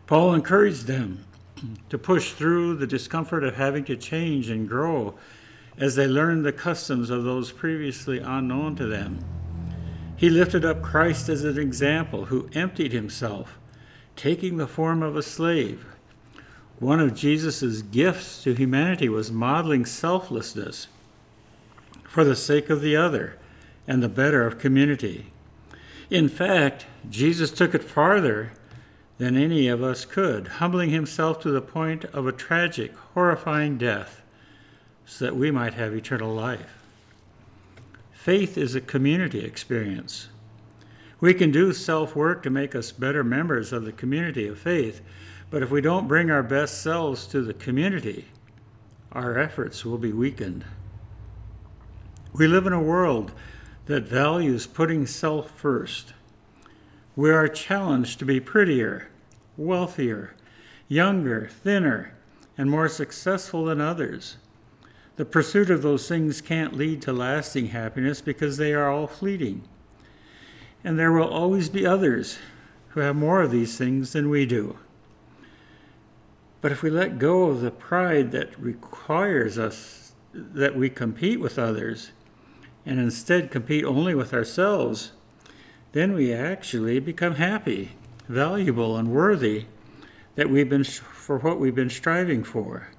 Paul 0.07 0.33
encouraged 0.33 0.87
them 0.87 1.25
to 1.89 1.97
push 1.97 2.33
through 2.33 2.75
the 2.75 2.87
discomfort 2.87 3.43
of 3.43 3.55
having 3.55 3.83
to 3.85 3.95
change 3.95 4.49
and 4.49 4.67
grow 4.67 5.15
as 5.77 5.95
they 5.95 6.07
learned 6.07 6.45
the 6.45 6.53
customs 6.53 7.09
of 7.09 7.23
those 7.23 7.51
previously 7.51 8.19
unknown 8.19 8.75
to 8.75 8.85
them. 8.85 9.19
He 10.15 10.29
lifted 10.29 10.63
up 10.63 10.81
Christ 10.81 11.27
as 11.27 11.43
an 11.43 11.57
example 11.57 12.25
who 12.25 12.49
emptied 12.53 12.93
himself, 12.93 13.59
taking 14.15 14.57
the 14.57 14.67
form 14.67 15.03
of 15.03 15.17
a 15.17 15.23
slave. 15.23 15.85
One 16.79 17.01
of 17.01 17.15
Jesus' 17.15 17.81
gifts 17.81 18.43
to 18.43 18.53
humanity 18.53 19.09
was 19.09 19.31
modeling 19.31 19.85
selflessness 19.85 20.87
for 22.07 22.23
the 22.23 22.35
sake 22.35 22.69
of 22.69 22.81
the 22.81 22.95
other 22.95 23.37
and 23.87 24.01
the 24.01 24.09
better 24.09 24.45
of 24.45 24.59
community. 24.59 25.31
In 26.09 26.29
fact, 26.29 26.85
Jesus 27.09 27.51
took 27.51 27.73
it 27.73 27.83
farther 27.83 28.51
than 29.17 29.37
any 29.37 29.67
of 29.67 29.81
us 29.81 30.05
could, 30.05 30.47
humbling 30.47 30.89
himself 30.89 31.39
to 31.41 31.51
the 31.51 31.61
point 31.61 32.05
of 32.05 32.27
a 32.27 32.31
tragic, 32.31 32.95
horrifying 33.13 33.77
death 33.77 34.21
so 35.05 35.25
that 35.25 35.35
we 35.35 35.51
might 35.51 35.75
have 35.75 35.93
eternal 35.93 36.33
life. 36.33 36.83
Faith 38.11 38.57
is 38.57 38.75
a 38.75 38.81
community 38.81 39.45
experience. 39.45 40.29
We 41.21 41.33
can 41.33 41.51
do 41.51 41.73
self 41.73 42.15
work 42.15 42.43
to 42.43 42.49
make 42.49 42.75
us 42.75 42.91
better 42.91 43.23
members 43.23 43.71
of 43.71 43.85
the 43.85 43.91
community 43.91 44.47
of 44.47 44.59
faith, 44.59 45.01
but 45.49 45.63
if 45.63 45.71
we 45.71 45.79
don't 45.79 46.07
bring 46.07 46.29
our 46.29 46.43
best 46.43 46.81
selves 46.81 47.27
to 47.27 47.41
the 47.41 47.53
community, 47.53 48.25
our 49.11 49.39
efforts 49.39 49.85
will 49.85 49.97
be 49.97 50.11
weakened. 50.11 50.65
We 52.33 52.47
live 52.47 52.67
in 52.67 52.73
a 52.73 52.81
world 52.81 53.31
that 53.85 54.03
values 54.03 54.67
putting 54.67 55.05
self 55.05 55.51
first 55.51 56.13
we 57.15 57.31
are 57.31 57.47
challenged 57.47 58.19
to 58.19 58.25
be 58.25 58.41
prettier, 58.41 59.07
wealthier, 59.55 60.35
younger, 60.89 61.47
thinner, 61.47 62.13
and 62.57 62.69
more 62.69 62.89
successful 62.89 63.65
than 63.65 63.79
others. 63.79 64.35
The 65.15 65.23
pursuit 65.23 65.69
of 65.69 65.81
those 65.81 66.09
things 66.09 66.41
can't 66.41 66.75
lead 66.75 67.01
to 67.03 67.13
lasting 67.13 67.67
happiness 67.67 68.19
because 68.19 68.57
they 68.57 68.73
are 68.73 68.89
all 68.89 69.07
fleeting. 69.07 69.63
And 70.83 70.99
there 70.99 71.13
will 71.13 71.29
always 71.29 71.69
be 71.69 71.85
others 71.85 72.37
who 72.89 72.99
have 72.99 73.15
more 73.15 73.41
of 73.41 73.51
these 73.51 73.77
things 73.77 74.11
than 74.11 74.29
we 74.29 74.45
do. 74.45 74.77
But 76.59 76.73
if 76.73 76.83
we 76.83 76.89
let 76.89 77.17
go 77.17 77.43
of 77.43 77.61
the 77.61 77.71
pride 77.71 78.31
that 78.31 78.59
requires 78.59 79.57
us 79.57 80.11
that 80.33 80.75
we 80.75 80.89
compete 80.89 81.39
with 81.39 81.57
others 81.57 82.11
and 82.85 82.99
instead 82.99 83.51
compete 83.51 83.83
only 83.83 84.13
with 84.13 84.33
ourselves, 84.33 85.11
then 85.91 86.13
we 86.13 86.33
actually 86.33 86.99
become 86.99 87.35
happy, 87.35 87.93
valuable, 88.27 88.97
and 88.97 89.11
worthy 89.11 89.65
that 90.35 90.49
we've 90.49 90.69
been 90.69 90.83
for 90.83 91.39
what 91.39 91.59
we've 91.59 91.75
been 91.75 91.89
striving 91.89 92.43
for. 92.43 92.89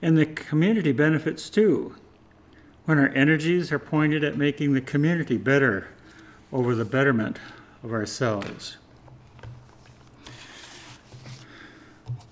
And 0.00 0.16
the 0.16 0.26
community 0.26 0.92
benefits 0.92 1.50
too 1.50 1.94
when 2.86 2.98
our 2.98 3.10
energies 3.10 3.70
are 3.70 3.78
pointed 3.78 4.24
at 4.24 4.38
making 4.38 4.72
the 4.72 4.80
community 4.80 5.36
better 5.36 5.88
over 6.52 6.74
the 6.74 6.84
betterment 6.84 7.38
of 7.82 7.92
ourselves. 7.92 8.78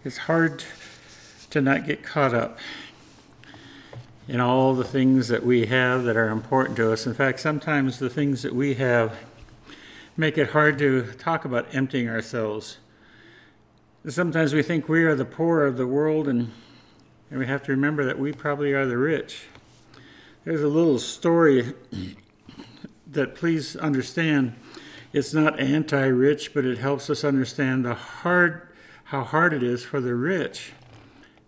It's 0.05 0.17
hard 0.17 0.65
to 1.51 1.61
not 1.61 1.87
get 1.87 2.03
caught 2.03 2.33
up 2.33 2.59
in 4.29 4.41
all 4.41 4.75
the 4.75 4.85
things 4.85 5.29
that 5.29 5.45
we 5.45 5.67
have 5.67 6.05
that 6.05 6.17
are 6.17 6.29
important 6.29 6.77
to 6.77 6.93
us. 6.93 7.07
In 7.07 7.15
fact, 7.15 7.39
sometimes 7.41 7.99
the 7.99 8.11
things 8.11 8.43
that 8.43 8.55
we 8.55 8.75
have 8.75 9.17
make 10.17 10.37
it 10.37 10.51
hard 10.51 10.79
to 10.79 11.13
talk 11.13 11.45
about 11.45 11.75
emptying 11.75 12.09
ourselves. 12.09 12.79
Sometimes 14.09 14.55
we 14.55 14.63
think 14.63 14.89
we 14.89 15.05
are 15.05 15.15
the 15.15 15.25
poor 15.25 15.65
of 15.65 15.77
the 15.77 15.87
world, 15.87 16.27
and, 16.27 16.51
and 17.31 17.39
we 17.39 17.47
have 17.47 17.63
to 17.65 17.73
remember 17.73 18.05
that 18.05 18.19
we 18.19 18.33
probably 18.33 18.73
are 18.73 18.87
the 18.87 18.97
rich. 18.97 19.45
There's 20.45 20.63
a 20.63 20.69
little 20.69 20.99
story 20.99 21.75
that 23.09 23.35
please 23.35 23.77
understand 23.77 24.55
it's 25.13 25.33
not 25.33 25.61
anti-rich, 25.61 26.53
but 26.53 26.65
it 26.65 26.79
helps 26.79 27.09
us 27.11 27.25
understand 27.25 27.85
the 27.85 27.95
hard 27.95 28.63
how 29.05 29.23
hard 29.23 29.53
it 29.53 29.63
is 29.63 29.85
for 29.85 30.01
the 30.01 30.15
rich 30.15 30.73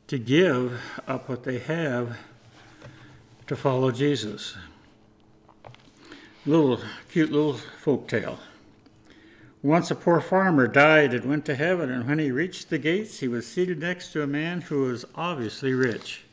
to 0.06 0.16
give 0.16 0.80
up 1.08 1.28
what 1.28 1.42
they 1.42 1.58
have 1.58 2.16
to 3.48 3.56
follow 3.56 3.90
Jesus. 3.90 4.56
Little 6.44 6.80
cute 7.10 7.32
little 7.32 7.54
folk 7.54 8.06
tale. 8.06 8.38
Once 9.62 9.90
a 9.90 9.94
poor 9.94 10.20
farmer 10.20 10.68
died 10.68 11.12
and 11.12 11.24
went 11.24 11.44
to 11.46 11.54
heaven, 11.54 11.90
and 11.90 12.06
when 12.06 12.18
he 12.18 12.30
reached 12.30 12.70
the 12.70 12.78
gates, 12.78 13.20
he 13.20 13.26
was 13.26 13.46
seated 13.46 13.80
next 13.80 14.12
to 14.12 14.22
a 14.22 14.26
man 14.26 14.60
who 14.60 14.82
was 14.82 15.04
obviously 15.14 15.72
rich. 15.72 16.24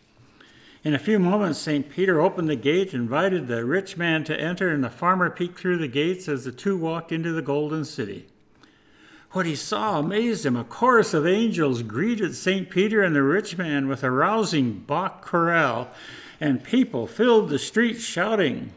In 0.83 0.93
a 0.93 0.99
few 0.99 1.17
moments, 1.17 1.57
St. 1.57 1.89
Peter 1.89 2.21
opened 2.21 2.49
the 2.49 2.55
gate, 2.55 2.93
invited 2.93 3.47
the 3.47 3.65
rich 3.65 3.97
man 3.97 4.23
to 4.25 4.39
enter, 4.39 4.69
and 4.69 4.83
the 4.83 4.89
farmer 4.89 5.29
peeked 5.29 5.57
through 5.57 5.77
the 5.77 5.87
gates 5.87 6.27
as 6.27 6.43
the 6.43 6.51
two 6.51 6.77
walked 6.77 7.11
into 7.11 7.31
the 7.31 7.41
golden 7.41 7.85
city. 7.85 8.27
What 9.31 9.45
he 9.45 9.55
saw 9.55 9.99
amazed 9.99 10.45
him. 10.45 10.55
A 10.55 10.63
chorus 10.63 11.13
of 11.13 11.25
angels 11.25 11.81
greeted 11.81 12.35
St. 12.35 12.69
Peter 12.69 13.01
and 13.01 13.15
the 13.15 13.23
rich 13.23 13.57
man 13.57 13.87
with 13.87 14.03
a 14.03 14.11
rousing 14.11 14.83
Bach 14.85 15.25
chorale, 15.25 15.89
and 16.39 16.63
people 16.63 17.07
filled 17.07 17.49
the 17.49 17.59
streets 17.59 18.03
shouting, 18.03 18.73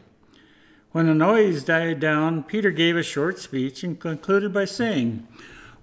when 0.91 1.05
the 1.05 1.13
noise 1.13 1.63
died 1.63 1.99
down, 1.99 2.41
Peter 2.41 2.71
gave 2.71 2.97
a 2.97 3.03
short 3.03 3.37
speech 3.37 3.83
and 3.83 3.99
concluded 3.99 4.51
by 4.51 4.65
saying, 4.65 5.27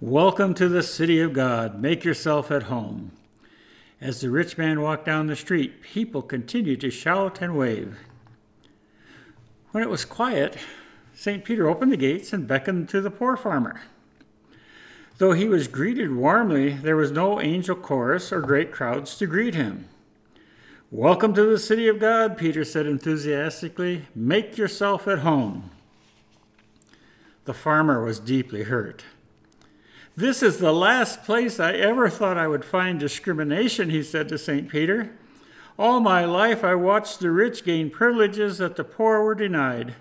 Welcome 0.01 0.53
to 0.55 0.69
the 0.69 0.83
city 0.83 1.21
of 1.21 1.33
God. 1.33 1.81
Make 1.81 2.05
yourself 2.05 2.51
at 2.51 2.65
home. 2.65 3.13
As 4.01 4.21
the 4.21 4.31
rich 4.31 4.59
man 4.59 4.81
walked 4.81 5.07
down 5.07 5.29
the 5.29 5.37
street, 5.37 5.81
people 5.81 6.23
continued 6.23 6.81
to 6.81 6.91
shout 6.91 7.41
and 7.41 7.57
wave. 7.57 7.97
When 9.71 9.85
it 9.85 9.89
was 9.89 10.05
quiet, 10.05 10.57
St. 11.15 11.45
Peter 11.45 11.69
opened 11.69 11.93
the 11.93 11.97
gates 11.97 12.33
and 12.33 12.49
beckoned 12.49 12.89
to 12.89 13.01
the 13.01 13.11
poor 13.11 13.37
farmer. 13.37 13.83
Though 15.19 15.33
he 15.33 15.47
was 15.47 15.69
greeted 15.69 16.13
warmly, 16.13 16.73
there 16.73 16.97
was 16.97 17.13
no 17.13 17.41
angel 17.41 17.77
chorus 17.77 18.33
or 18.33 18.41
great 18.41 18.73
crowds 18.73 19.17
to 19.19 19.27
greet 19.27 19.55
him. 19.55 19.89
Welcome 20.93 21.35
to 21.35 21.43
the 21.43 21.59
city 21.59 21.89
of 21.89 21.99
God, 21.99 22.39
Peter 22.39 22.65
said 22.65 22.87
enthusiastically. 22.87 24.05
Make 24.15 24.57
yourself 24.57 25.09
at 25.09 25.19
home. 25.19 25.71
The 27.45 27.55
farmer 27.55 28.05
was 28.05 28.21
deeply 28.21 28.63
hurt. 28.63 29.03
This 30.15 30.45
is 30.45 30.59
the 30.59 30.73
last 30.73 31.25
place 31.25 31.59
I 31.59 31.73
ever 31.73 32.09
thought 32.09 32.39
I 32.39 32.47
would 32.47 32.65
find 32.65 33.01
discrimination, 33.01 33.91
he 33.91 34.01
said 34.01 34.29
to 34.29 34.39
St. 34.39 34.69
Peter. 34.69 35.11
All 35.77 35.99
my 35.99 36.25
life 36.25 36.63
I 36.63 36.77
watched 36.77 37.19
the 37.19 37.33
rich 37.33 37.65
gain 37.65 37.91
privileges 37.91 38.59
that 38.59 38.77
the 38.77 38.85
poor 38.85 39.25
were 39.25 39.35
denied. 39.35 39.97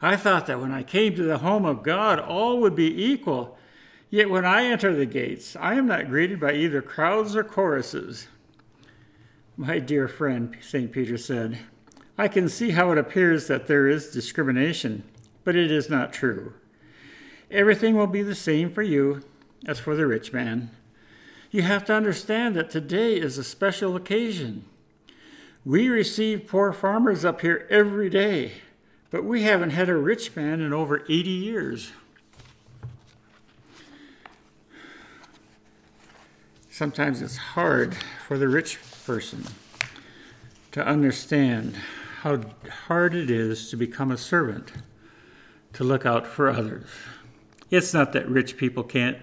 I 0.00 0.14
thought 0.14 0.46
that 0.46 0.60
when 0.60 0.70
I 0.70 0.84
came 0.84 1.16
to 1.16 1.24
the 1.24 1.38
home 1.38 1.64
of 1.64 1.82
God, 1.82 2.20
all 2.20 2.60
would 2.60 2.76
be 2.76 3.04
equal. 3.04 3.58
Yet 4.10 4.30
when 4.30 4.44
I 4.44 4.62
enter 4.62 4.94
the 4.94 5.06
gates, 5.06 5.56
I 5.56 5.74
am 5.74 5.88
not 5.88 6.08
greeted 6.08 6.38
by 6.38 6.52
either 6.52 6.82
crowds 6.82 7.34
or 7.34 7.42
choruses. 7.42 8.28
My 9.60 9.80
dear 9.80 10.06
friend, 10.06 10.56
St. 10.60 10.92
Peter 10.92 11.18
said, 11.18 11.58
I 12.16 12.28
can 12.28 12.48
see 12.48 12.70
how 12.70 12.92
it 12.92 12.98
appears 12.98 13.48
that 13.48 13.66
there 13.66 13.88
is 13.88 14.12
discrimination, 14.12 15.02
but 15.42 15.56
it 15.56 15.72
is 15.72 15.90
not 15.90 16.12
true. 16.12 16.52
Everything 17.50 17.96
will 17.96 18.06
be 18.06 18.22
the 18.22 18.36
same 18.36 18.70
for 18.70 18.82
you 18.82 19.24
as 19.66 19.80
for 19.80 19.96
the 19.96 20.06
rich 20.06 20.32
man. 20.32 20.70
You 21.50 21.62
have 21.62 21.84
to 21.86 21.92
understand 21.92 22.54
that 22.54 22.70
today 22.70 23.16
is 23.16 23.36
a 23.36 23.42
special 23.42 23.96
occasion. 23.96 24.64
We 25.64 25.88
receive 25.88 26.46
poor 26.46 26.72
farmers 26.72 27.24
up 27.24 27.40
here 27.40 27.66
every 27.68 28.08
day, 28.08 28.52
but 29.10 29.24
we 29.24 29.42
haven't 29.42 29.70
had 29.70 29.88
a 29.88 29.96
rich 29.96 30.36
man 30.36 30.60
in 30.60 30.72
over 30.72 31.02
80 31.08 31.30
years. 31.30 31.90
Sometimes 36.70 37.20
it's 37.20 37.38
hard 37.38 37.96
for 38.24 38.38
the 38.38 38.46
rich 38.46 38.78
person 39.08 39.42
to 40.70 40.86
understand 40.86 41.74
how 42.20 42.38
hard 42.88 43.14
it 43.14 43.30
is 43.30 43.70
to 43.70 43.74
become 43.74 44.10
a 44.10 44.18
servant, 44.18 44.70
to 45.72 45.82
look 45.82 46.04
out 46.04 46.26
for 46.26 46.50
others. 46.50 46.84
It's 47.70 47.94
not 47.94 48.12
that 48.12 48.28
rich 48.28 48.58
people 48.58 48.82
can't 48.84 49.16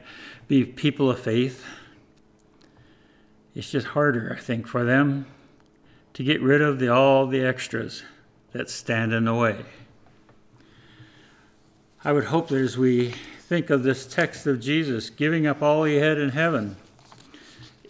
be 0.47 0.65
people 0.65 1.11
of 1.11 1.19
faith. 1.19 1.63
It's 3.53 3.69
just 3.69 3.85
harder, 3.85 4.35
I 4.35 4.41
think, 4.41 4.65
for 4.65 4.83
them 4.83 5.27
to 6.15 6.23
get 6.23 6.41
rid 6.41 6.63
of 6.63 6.79
the, 6.79 6.91
all 6.91 7.27
the 7.27 7.45
extras 7.45 8.01
that 8.53 8.71
stand 8.71 9.13
in 9.13 9.25
the 9.25 9.35
way. 9.35 9.65
I 12.03 12.11
would 12.11 12.25
hope 12.25 12.47
that 12.47 12.59
as 12.59 12.75
we 12.75 13.13
think 13.37 13.69
of 13.69 13.83
this 13.83 14.07
text 14.07 14.47
of 14.47 14.59
Jesus 14.59 15.11
giving 15.11 15.45
up 15.45 15.61
all 15.61 15.83
he 15.83 15.97
had 15.97 16.17
in 16.17 16.29
heaven, 16.29 16.75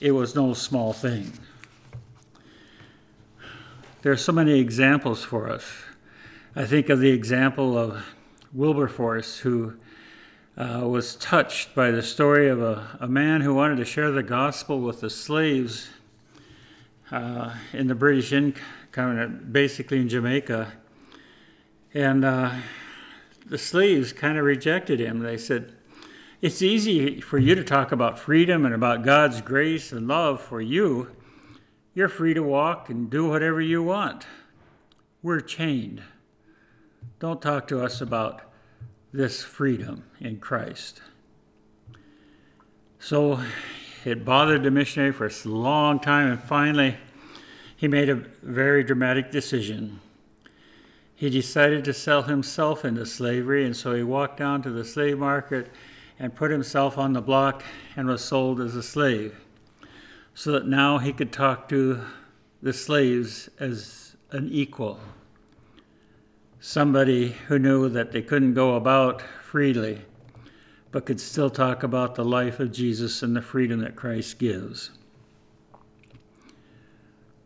it 0.02 0.12
was 0.12 0.36
no 0.36 0.54
small 0.54 0.91
thing. 0.91 1.32
There 4.06 4.14
are 4.14 4.18
so 4.18 4.34
many 4.34 4.60
examples 4.60 5.24
for 5.24 5.49
us. 5.49 5.66
I 6.56 6.66
think 6.66 6.89
of 6.89 6.99
the 6.99 7.10
example 7.10 7.76
of 7.76 8.06
Wilberforce, 8.53 9.39
who 9.39 9.78
uh, 10.56 10.82
was 10.88 11.16
touched 11.16 11.74
by 11.74 11.89
the 11.89 12.03
story 12.03 12.47
of 12.47 12.62
a, 12.62 12.99
a, 12.99 13.08
man 13.08 13.41
who 13.41 13.56
wanted 13.56 13.78
to 13.78 13.84
share 13.84 14.12
the 14.12 14.22
gospel 14.22 14.80
with 14.80 15.01
the 15.01 15.10
slaves 15.10 15.89
uh, 17.10 17.56
in 17.74 17.88
the 17.88 17.95
British 17.95 18.32
Inca, 18.32 19.28
basically 19.28 20.01
in 20.01 20.08
Jamaica. 20.08 20.72
And 21.95 22.24
uh, 22.24 22.51
the 23.43 23.58
slaves 23.58 24.14
kind 24.14 24.38
of 24.38 24.45
rejected 24.45 24.99
him. 24.99 25.22
They 25.22 25.39
said, 25.39 25.74
It's 26.43 26.62
easy 26.62 27.22
for 27.22 27.39
you 27.39 27.56
to 27.56 27.64
talk 27.64 27.91
about 27.91 28.20
freedom 28.20 28.68
and 28.68 28.76
about 28.76 29.01
God's 29.01 29.41
grace 29.41 29.91
and 29.91 30.08
love 30.08 30.41
for 30.41 30.62
you. 30.62 31.14
You're 31.96 32.10
free 32.10 32.34
to 32.34 32.43
walk 32.43 32.89
and 32.89 33.10
do 33.10 33.30
whatever 33.30 33.62
you 33.62 33.82
want. 33.82 34.28
We're 35.24 35.39
chained. 35.39 36.04
Don't 37.20 37.41
talk 37.41 37.70
to 37.70 37.82
us 37.82 38.02
about 38.02 38.41
this 39.14 39.41
freedom 39.41 40.04
in 40.20 40.39
Christ. 40.39 41.02
So 43.00 43.39
it 44.04 44.26
bothered 44.26 44.64
the 44.64 44.72
missionary 44.72 45.14
for 45.14 45.26
a 45.26 45.48
long 45.48 46.02
time, 46.02 46.30
and 46.30 46.43
finally, 46.43 46.98
he 47.78 47.88
made 47.88 48.10
a 48.10 48.16
very 48.43 48.84
dramatic 48.84 49.32
decision. 49.32 50.02
He 51.16 51.30
decided 51.30 51.86
to 51.86 51.93
sell 51.93 52.24
himself 52.24 52.84
into 52.84 53.06
slavery, 53.06 53.66
and 53.66 53.76
so 53.76 53.96
he 53.96 54.04
walked 54.04 54.36
down 54.36 54.62
to 54.64 54.70
the 54.70 54.84
slave 54.84 55.18
market 55.18 55.72
and 56.20 56.36
put 56.36 56.52
himself 56.52 56.98
on 56.98 57.14
the 57.14 57.22
block 57.22 57.64
and 57.96 58.10
was 58.10 58.22
sold 58.22 58.60
as 58.60 58.76
a 58.76 58.84
slave, 58.84 59.45
so 60.36 60.52
that 60.52 60.68
now 60.68 61.00
he 61.00 61.14
could 61.14 61.32
talk 61.32 61.68
to 61.70 62.02
the 62.62 62.74
slaves 62.74 63.50
as 63.58 64.16
an 64.32 64.50
equal 64.52 65.00
somebody 66.60 67.30
who 67.48 67.60
knew 67.60 67.88
that 67.88 68.12
they 68.12 68.24
couldn't 68.24 68.56
go 68.56 68.76
about 68.76 69.22
freely, 69.44 70.02
but 70.92 71.06
could 71.06 71.22
still 71.22 71.50
talk 71.50 71.84
about 71.84 72.16
the 72.16 72.26
life 72.26 72.60
of 72.60 72.72
Jesus 72.72 73.22
and 73.22 73.36
the 73.36 73.42
freedom 73.42 73.82
that 73.82 73.96
Christ 73.96 74.40
gives. 74.40 74.90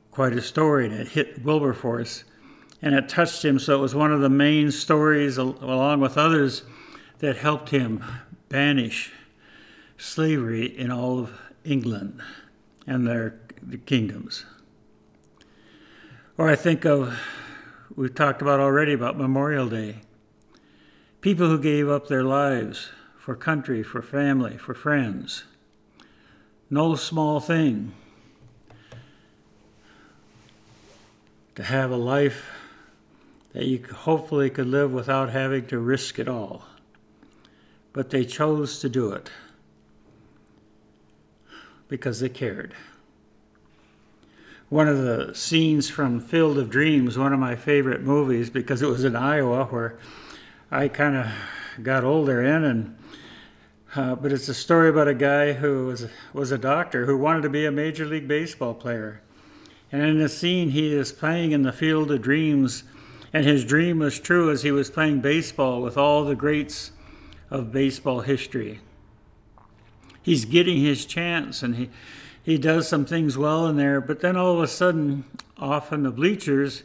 Quite 0.09 0.31
a 0.33 0.41
story, 0.41 0.85
and 0.85 0.95
it 0.95 1.09
hit 1.09 1.43
Wilberforce, 1.43 2.23
and 2.81 2.95
it 2.95 3.09
touched 3.09 3.43
him, 3.43 3.59
so 3.59 3.75
it 3.75 3.81
was 3.81 3.93
one 3.93 4.13
of 4.13 4.21
the 4.21 4.29
main 4.29 4.71
stories, 4.71 5.37
along 5.37 5.99
with 5.99 6.17
others, 6.17 6.63
that 7.17 7.35
helped 7.35 7.71
him 7.71 8.01
banish 8.47 9.11
slavery 9.97 10.65
in 10.65 10.91
all 10.91 11.19
of 11.19 11.41
England 11.65 12.21
and 12.89 13.05
their 13.05 13.35
kingdoms. 13.85 14.45
Or 16.37 16.49
I 16.49 16.55
think 16.55 16.85
of 16.85 17.19
we've 17.95 18.15
talked 18.15 18.41
about 18.41 18.59
already 18.59 18.93
about 18.93 19.15
Memorial 19.15 19.69
Day. 19.69 19.97
People 21.21 21.47
who 21.47 21.59
gave 21.59 21.87
up 21.87 22.07
their 22.07 22.23
lives 22.23 22.89
for 23.19 23.35
country, 23.35 23.83
for 23.83 24.01
family, 24.01 24.57
for 24.57 24.73
friends. 24.73 25.43
No 26.71 26.95
small 26.95 27.39
thing. 27.39 27.93
To 31.55 31.63
have 31.63 31.91
a 31.91 31.97
life 31.97 32.49
that 33.53 33.65
you 33.65 33.83
hopefully 33.83 34.49
could 34.49 34.67
live 34.67 34.91
without 34.91 35.29
having 35.29 35.67
to 35.67 35.77
risk 35.77 36.17
it 36.17 36.27
all. 36.27 36.63
But 37.93 38.09
they 38.09 38.25
chose 38.25 38.79
to 38.79 38.89
do 38.89 39.11
it 39.11 39.29
because 41.89 42.21
they 42.21 42.29
cared 42.29 42.73
one 44.69 44.87
of 44.87 44.99
the 44.99 45.33
scenes 45.33 45.89
from 45.89 46.19
Field 46.19 46.57
of 46.59 46.69
Dreams, 46.69 47.17
one 47.17 47.33
of 47.33 47.39
my 47.39 47.55
favorite 47.55 48.03
movies, 48.03 48.51
because 48.51 48.83
it 48.83 48.87
was 48.87 49.03
in 49.03 49.15
Iowa 49.15 49.65
where 49.65 49.97
I 50.69 50.87
kind 50.87 51.17
of 51.17 51.83
got 51.83 52.03
older 52.03 52.43
in, 52.43 52.63
and 52.63 52.97
uh, 53.95 54.13
but 54.15 54.31
it's 54.31 54.47
a 54.47 54.53
story 54.53 54.89
about 54.89 55.07
a 55.07 55.15
guy 55.15 55.53
who 55.53 55.87
was 55.87 56.07
was 56.33 56.51
a 56.51 56.57
doctor 56.57 57.07
who 57.07 57.17
wanted 57.17 57.41
to 57.41 57.49
be 57.49 57.65
a 57.65 57.71
major 57.71 58.05
league 58.05 58.27
baseball 58.27 58.75
player, 58.75 59.21
and 59.91 60.03
in 60.03 60.19
the 60.19 60.29
scene 60.29 60.69
he 60.69 60.93
is 60.93 61.11
playing 61.11 61.51
in 61.51 61.63
the 61.63 61.73
Field 61.73 62.11
of 62.11 62.21
Dreams, 62.21 62.83
and 63.33 63.45
his 63.45 63.65
dream 63.65 63.97
was 63.97 64.19
true 64.19 64.51
as 64.51 64.61
he 64.61 64.71
was 64.71 64.91
playing 64.91 65.21
baseball 65.21 65.81
with 65.81 65.97
all 65.97 66.23
the 66.23 66.35
greats 66.35 66.91
of 67.49 67.71
baseball 67.71 68.19
history. 68.19 68.81
He's 70.29 70.45
getting 70.45 70.77
his 70.77 71.07
chance, 71.07 71.63
and 71.63 71.75
he 71.75 71.89
he 72.43 72.59
does 72.59 72.87
some 72.87 73.03
things 73.03 73.35
well 73.35 73.65
in 73.65 73.77
there, 73.77 73.99
but 73.99 74.19
then 74.19 74.37
all 74.37 74.53
of 74.53 74.61
a 74.61 74.67
sudden, 74.67 75.25
off 75.57 75.91
in 75.91 76.03
the 76.03 76.11
bleachers, 76.11 76.83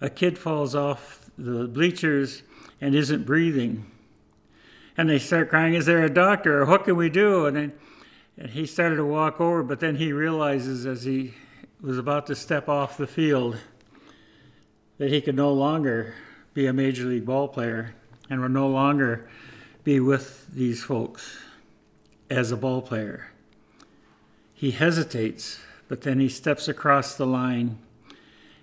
a 0.00 0.10
kid 0.10 0.36
falls 0.36 0.74
off 0.74 1.30
the 1.38 1.68
bleachers 1.68 2.42
and 2.80 2.96
isn't 2.96 3.24
breathing. 3.24 3.86
And 4.96 5.08
they 5.08 5.20
start 5.20 5.50
crying, 5.50 5.74
Is 5.74 5.86
there 5.86 6.02
a 6.02 6.12
doctor? 6.12 6.62
Or 6.62 6.66
what 6.66 6.82
can 6.82 6.96
we 6.96 7.08
do? 7.08 7.46
And, 7.46 7.56
then, 7.56 7.72
and 8.36 8.50
he 8.50 8.66
started 8.66 8.96
to 8.96 9.04
walk 9.04 9.40
over, 9.40 9.62
but 9.62 9.78
then 9.78 9.94
he 9.94 10.12
realizes 10.12 10.84
as 10.84 11.04
he 11.04 11.34
was 11.80 11.96
about 11.96 12.26
to 12.26 12.34
step 12.34 12.68
off 12.68 12.96
the 12.96 13.06
field 13.06 13.56
that 14.98 15.10
he 15.10 15.20
could 15.20 15.36
no 15.36 15.52
longer 15.52 16.14
be 16.54 16.66
a 16.66 16.72
major 16.72 17.04
league 17.04 17.24
ball 17.24 17.46
player 17.46 17.94
and 18.28 18.40
would 18.40 18.50
no 18.50 18.66
longer 18.66 19.28
be 19.84 20.00
with 20.00 20.48
these 20.52 20.82
folks 20.82 21.38
as 22.34 22.50
a 22.50 22.56
ball 22.56 22.82
player. 22.82 23.30
He 24.52 24.72
hesitates, 24.72 25.60
but 25.88 26.02
then 26.02 26.20
he 26.20 26.28
steps 26.28 26.68
across 26.68 27.16
the 27.16 27.26
line 27.26 27.78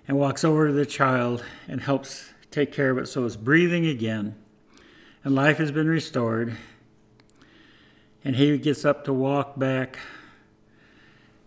and 0.06 0.18
walks 0.18 0.44
over 0.44 0.68
to 0.68 0.72
the 0.72 0.86
child 0.86 1.44
and 1.68 1.80
helps 1.80 2.30
take 2.50 2.72
care 2.72 2.90
of 2.90 2.98
it 2.98 3.06
so 3.06 3.24
it's 3.24 3.36
breathing 3.36 3.86
again 3.86 4.34
and 5.24 5.34
life 5.34 5.58
has 5.58 5.70
been 5.70 5.88
restored. 5.88 6.56
And 8.24 8.36
he 8.36 8.56
gets 8.58 8.84
up 8.84 9.04
to 9.04 9.12
walk 9.12 9.58
back. 9.58 9.98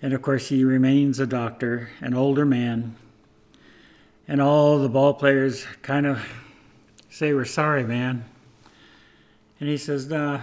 And 0.01 0.13
of 0.13 0.21
course, 0.21 0.49
he 0.49 0.63
remains 0.63 1.19
a 1.19 1.27
doctor, 1.27 1.89
an 2.01 2.13
older 2.13 2.45
man. 2.45 2.95
And 4.27 4.41
all 4.41 4.79
the 4.79 4.89
ball 4.89 5.13
players 5.13 5.65
kind 5.81 6.05
of 6.05 6.25
say, 7.09 7.33
We're 7.33 7.45
sorry, 7.45 7.83
man. 7.83 8.25
And 9.59 9.69
he 9.69 9.77
says, 9.77 10.07
Nah, 10.07 10.41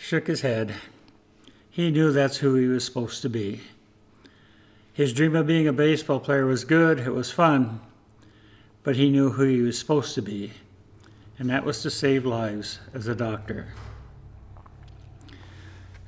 shook 0.00 0.26
his 0.26 0.40
head. 0.40 0.74
He 1.68 1.90
knew 1.90 2.10
that's 2.10 2.38
who 2.38 2.54
he 2.54 2.66
was 2.66 2.84
supposed 2.84 3.20
to 3.22 3.28
be. 3.28 3.60
His 4.94 5.12
dream 5.12 5.36
of 5.36 5.46
being 5.46 5.68
a 5.68 5.72
baseball 5.72 6.18
player 6.18 6.46
was 6.46 6.64
good, 6.64 6.98
it 6.98 7.12
was 7.12 7.30
fun, 7.30 7.80
but 8.82 8.96
he 8.96 9.10
knew 9.10 9.30
who 9.30 9.44
he 9.44 9.60
was 9.60 9.78
supposed 9.78 10.14
to 10.14 10.22
be, 10.22 10.52
and 11.38 11.50
that 11.50 11.64
was 11.64 11.82
to 11.82 11.90
save 11.90 12.24
lives 12.24 12.80
as 12.94 13.06
a 13.06 13.14
doctor. 13.14 13.68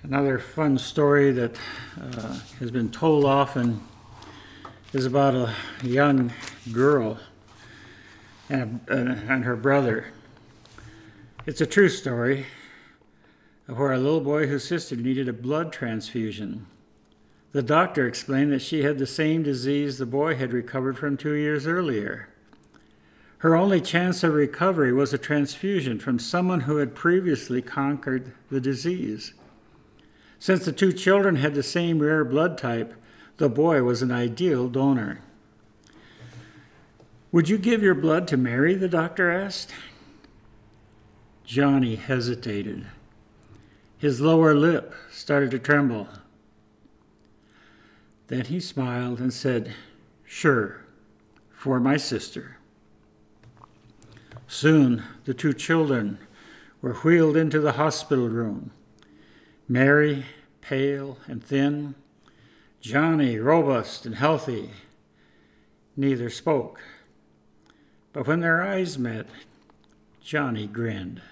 Another 0.03 0.39
fun 0.39 0.79
story 0.79 1.31
that 1.31 1.57
uh, 2.01 2.41
has 2.59 2.71
been 2.71 2.91
told 2.91 3.25
often 3.25 3.81
is 4.95 5.05
about 5.07 5.35
a 5.35 5.55
young 5.85 6.33
girl 6.73 7.19
and, 8.49 8.81
and 8.89 9.45
her 9.45 9.55
brother. 9.55 10.07
It's 11.47 11.61
a 11.61 11.67
true 11.67 11.89
story 11.89 12.47
where 13.67 13.93
a 13.93 13.99
little 13.99 14.21
boy 14.21 14.47
whose 14.47 14.65
sister 14.65 14.97
needed 14.97 15.29
a 15.29 15.33
blood 15.33 15.73
transfusion. 15.73 16.67
The 17.53 17.63
doctor 17.63 18.07
explained 18.07 18.53
that 18.53 18.63
she 18.63 18.83
had 18.83 18.99
the 18.99 19.07
same 19.07 19.43
disease 19.43 19.99
the 19.99 20.07
boy 20.07 20.37
had 20.37 20.53
recovered 20.53 20.99
from 20.99 21.17
two 21.17 21.35
years 21.35 21.67
earlier. 21.67 22.29
Her 23.39 23.57
only 23.57 23.81
chance 23.81 24.23
of 24.23 24.35
recovery 24.35 24.93
was 24.93 25.13
a 25.13 25.19
transfusion 25.19 25.99
from 25.99 26.19
someone 26.19 26.61
who 26.61 26.77
had 26.77 26.95
previously 26.95 27.61
conquered 27.61 28.33
the 28.51 28.61
disease. 28.61 29.35
Since 30.39 30.65
the 30.65 30.73
two 30.73 30.93
children 30.93 31.37
had 31.37 31.55
the 31.55 31.63
same 31.63 31.99
rare 31.99 32.25
blood 32.25 32.57
type, 32.57 32.95
the 33.37 33.49
boy 33.49 33.83
was 33.83 34.01
an 34.01 34.11
ideal 34.11 34.69
donor. 34.69 35.21
Would 37.33 37.49
you 37.49 37.59
give 37.59 37.83
your 37.83 37.95
blood 37.95 38.29
to 38.29 38.37
Mary? 38.37 38.75
the 38.75 38.89
doctor 38.89 39.31
asked. 39.31 39.73
Johnny 41.45 41.97
hesitated. 41.97 42.87
His 44.03 44.21
lower 44.21 44.53
lip 44.53 44.97
started 45.13 45.53
to 45.53 45.61
tremble. 45.61 46.09
Then 48.27 48.47
he 48.47 48.59
smiled 48.59 49.21
and 49.21 49.33
said, 49.33 49.75
Sure, 50.25 50.85
for 51.53 51.79
my 51.79 51.97
sister. 51.99 52.57
Soon 54.49 55.05
the 55.25 55.33
two 55.33 55.53
children 55.53 56.19
were 56.81 56.95
wheeled 56.95 57.37
into 57.37 57.61
the 57.61 57.75
hospital 57.75 58.29
room. 58.29 58.73
Mary, 59.69 60.27
pale 60.61 61.19
and 61.29 61.41
thin, 61.45 61.95
Johnny, 62.81 63.39
robust 63.39 64.05
and 64.05 64.17
healthy. 64.17 64.71
Neither 65.97 66.29
spoke. 66.29 66.81
But 68.13 68.27
when 68.27 68.41
their 68.41 68.63
eyes 68.63 68.99
met, 68.99 69.29
Johnny 70.21 70.67
grinned. 70.67 71.23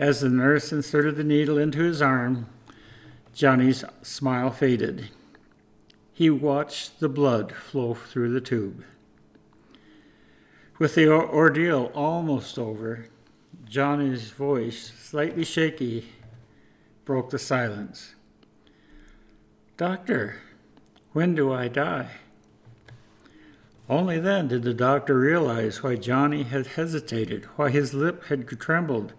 As 0.00 0.22
the 0.22 0.30
nurse 0.30 0.72
inserted 0.72 1.16
the 1.16 1.24
needle 1.24 1.58
into 1.58 1.82
his 1.82 2.00
arm, 2.00 2.46
Johnny's 3.34 3.84
smile 4.00 4.50
faded. 4.50 5.10
He 6.14 6.30
watched 6.30 7.00
the 7.00 7.08
blood 7.10 7.52
flow 7.52 7.92
through 7.92 8.32
the 8.32 8.40
tube. 8.40 8.82
With 10.78 10.94
the 10.94 11.12
ordeal 11.12 11.92
almost 11.94 12.58
over, 12.58 13.08
Johnny's 13.66 14.30
voice, 14.30 14.90
slightly 14.98 15.44
shaky, 15.44 16.08
broke 17.04 17.28
the 17.28 17.38
silence. 17.38 18.14
Doctor, 19.76 20.36
when 21.12 21.34
do 21.34 21.52
I 21.52 21.68
die? 21.68 22.12
Only 23.86 24.18
then 24.18 24.48
did 24.48 24.62
the 24.62 24.72
doctor 24.72 25.18
realize 25.18 25.82
why 25.82 25.96
Johnny 25.96 26.44
had 26.44 26.68
hesitated, 26.68 27.44
why 27.56 27.68
his 27.68 27.92
lip 27.92 28.24
had 28.28 28.48
trembled 28.48 29.12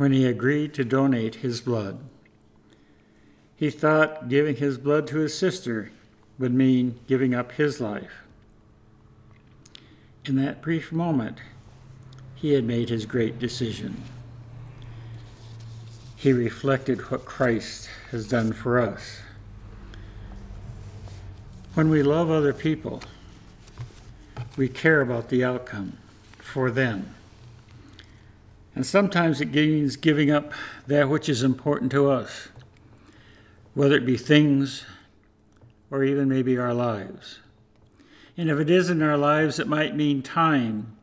when 0.00 0.12
he 0.12 0.24
agreed 0.24 0.72
to 0.72 0.82
donate 0.82 1.34
his 1.34 1.60
blood. 1.60 1.98
He 3.54 3.68
thought 3.68 4.30
giving 4.30 4.56
his 4.56 4.78
blood 4.78 5.06
to 5.08 5.18
his 5.18 5.36
sister 5.36 5.90
would 6.38 6.54
mean 6.54 6.98
giving 7.06 7.34
up 7.34 7.52
his 7.52 7.82
life. 7.82 8.22
In 10.24 10.36
that 10.36 10.62
brief 10.62 10.90
moment, 10.90 11.36
he 12.34 12.54
had 12.54 12.64
made 12.64 12.88
his 12.88 13.04
great 13.04 13.38
decision. 13.38 14.02
He 16.16 16.32
reflected 16.32 17.10
what 17.10 17.26
Christ 17.26 17.90
has 18.10 18.26
done 18.26 18.54
for 18.54 18.80
us. 18.80 19.18
When 21.74 21.90
we 21.90 22.02
love 22.02 22.30
other 22.30 22.54
people, 22.54 23.02
we 24.56 24.66
care 24.66 25.02
about 25.02 25.28
the 25.28 25.44
outcome 25.44 25.98
for 26.38 26.70
them. 26.70 27.16
And 28.74 28.86
sometimes 28.86 29.40
it 29.40 29.52
means 29.52 29.96
giving 29.96 30.30
up 30.30 30.52
that 30.86 31.08
which 31.08 31.28
is 31.28 31.42
important 31.42 31.90
to 31.92 32.10
us, 32.10 32.48
whether 33.74 33.96
it 33.96 34.06
be 34.06 34.16
things 34.16 34.84
or 35.90 36.04
even 36.04 36.28
maybe 36.28 36.56
our 36.56 36.72
lives. 36.72 37.40
And 38.36 38.48
if 38.48 38.58
it 38.58 38.70
is 38.70 38.90
in 38.90 39.02
our 39.02 39.16
lives, 39.16 39.58
it 39.58 39.66
might 39.66 39.96
mean 39.96 40.22
time. 40.22 40.96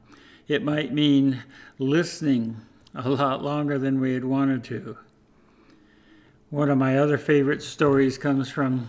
It 0.47 0.63
might 0.63 0.93
mean 0.93 1.43
listening 1.77 2.57
a 2.95 3.09
lot 3.09 3.43
longer 3.43 3.77
than 3.77 3.99
we 3.99 4.13
had 4.13 4.23
wanted 4.23 4.63
to. 4.65 4.97
One 6.49 6.69
of 6.69 6.77
my 6.77 6.97
other 6.97 7.17
favorite 7.17 7.61
stories 7.61 8.17
comes 8.17 8.49
from 8.49 8.87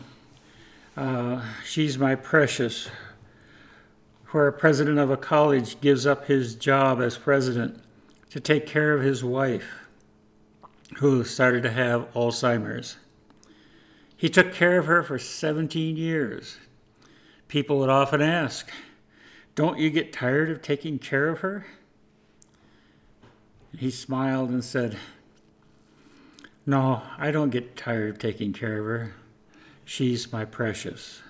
uh, 0.96 1.44
She's 1.64 1.98
My 1.98 2.14
Precious, 2.14 2.88
where 4.30 4.46
a 4.46 4.52
president 4.52 4.98
of 4.98 5.10
a 5.10 5.16
college 5.16 5.80
gives 5.80 6.06
up 6.06 6.26
his 6.26 6.54
job 6.54 7.00
as 7.00 7.18
president 7.18 7.82
to 8.30 8.40
take 8.40 8.66
care 8.66 8.94
of 8.94 9.02
his 9.02 9.24
wife, 9.24 9.86
who 10.98 11.24
started 11.24 11.62
to 11.62 11.70
have 11.70 12.12
Alzheimer's. 12.14 12.96
He 14.16 14.28
took 14.28 14.52
care 14.52 14.78
of 14.78 14.86
her 14.86 15.02
for 15.02 15.18
17 15.18 15.96
years. 15.96 16.58
People 17.46 17.78
would 17.78 17.88
often 17.88 18.20
ask, 18.20 18.70
Don't 19.54 19.78
you 19.78 19.90
get 19.90 20.12
tired 20.12 20.50
of 20.50 20.60
taking 20.60 20.98
care 20.98 21.28
of 21.28 21.40
her? 21.40 21.66
He 23.76 23.90
smiled 23.90 24.50
and 24.50 24.64
said, 24.64 24.98
No, 26.66 27.02
I 27.16 27.30
don't 27.30 27.50
get 27.50 27.76
tired 27.76 28.10
of 28.10 28.18
taking 28.18 28.52
care 28.52 28.80
of 28.80 28.86
her. 28.86 29.14
She's 29.84 30.32
my 30.32 30.44
precious. 30.44 31.22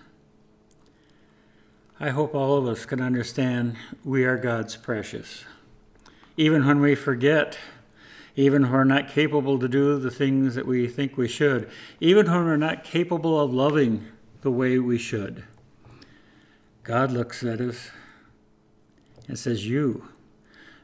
I 2.00 2.10
hope 2.10 2.34
all 2.34 2.56
of 2.56 2.66
us 2.66 2.86
can 2.86 3.00
understand 3.00 3.76
we 4.04 4.24
are 4.24 4.36
God's 4.36 4.76
precious. 4.76 5.44
Even 6.38 6.66
when 6.66 6.80
we 6.80 6.94
forget 6.94 7.58
even 8.38 8.62
when 8.62 8.70
we're 8.70 8.84
not 8.84 9.08
capable 9.08 9.58
to 9.58 9.66
do 9.66 9.98
the 9.98 10.12
things 10.12 10.54
that 10.54 10.64
we 10.64 10.86
think 10.86 11.16
we 11.16 11.26
should, 11.26 11.68
even 11.98 12.30
when 12.30 12.44
we're 12.44 12.56
not 12.56 12.84
capable 12.84 13.40
of 13.40 13.52
loving 13.52 14.06
the 14.42 14.50
way 14.50 14.78
we 14.78 14.96
should. 14.96 15.42
God 16.84 17.10
looks 17.10 17.42
at 17.42 17.60
us 17.60 17.90
and 19.26 19.36
says, 19.36 19.66
You, 19.66 20.08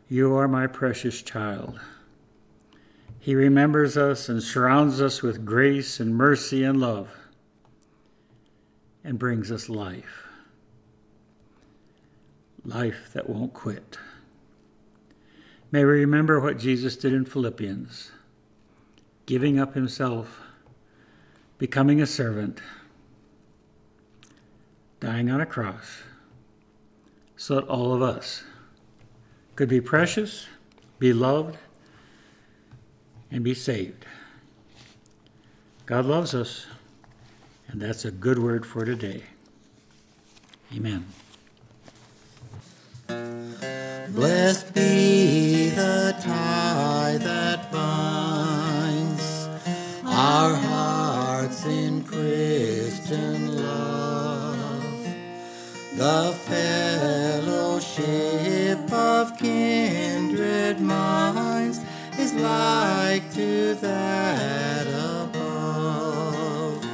you 0.08 0.34
are 0.34 0.48
my 0.48 0.66
precious 0.66 1.22
child. 1.22 1.78
He 3.20 3.36
remembers 3.36 3.96
us 3.96 4.28
and 4.28 4.42
surrounds 4.42 5.00
us 5.00 5.22
with 5.22 5.44
grace 5.44 6.00
and 6.00 6.12
mercy 6.12 6.64
and 6.64 6.80
love 6.80 7.08
and 9.04 9.16
brings 9.16 9.52
us 9.52 9.68
life. 9.68 10.26
Life 12.64 13.10
that 13.12 13.30
won't 13.30 13.54
quit. 13.54 13.96
May 15.74 15.84
we 15.84 15.90
remember 15.90 16.38
what 16.38 16.56
Jesus 16.56 16.94
did 16.94 17.12
in 17.12 17.24
Philippians 17.24 18.12
giving 19.26 19.58
up 19.58 19.74
himself, 19.74 20.40
becoming 21.58 22.00
a 22.00 22.06
servant, 22.06 22.60
dying 25.00 25.32
on 25.32 25.40
a 25.40 25.46
cross, 25.46 26.02
so 27.36 27.56
that 27.56 27.64
all 27.64 27.92
of 27.92 28.02
us 28.02 28.44
could 29.56 29.68
be 29.68 29.80
precious, 29.80 30.46
be 31.00 31.12
loved, 31.12 31.56
and 33.32 33.42
be 33.42 33.52
saved. 33.52 34.06
God 35.86 36.04
loves 36.04 36.36
us, 36.36 36.66
and 37.66 37.82
that's 37.82 38.04
a 38.04 38.12
good 38.12 38.38
word 38.38 38.64
for 38.64 38.84
today. 38.84 39.24
Amen. 40.72 41.04
Blessed 44.14 44.72
be 44.72 45.68
the 45.70 46.14
tie 46.22 47.18
that 47.18 47.72
binds 47.72 49.48
our 50.04 50.54
hearts 50.54 51.66
in 51.66 52.04
Christian 52.04 53.56
love, 53.56 54.84
the 55.96 56.32
fellowship 56.46 57.98
of 58.92 59.36
kindred 59.36 60.80
minds 60.80 61.80
is 62.16 62.32
like 62.34 63.34
to 63.34 63.74
that 63.74 64.86
above. 64.86 66.86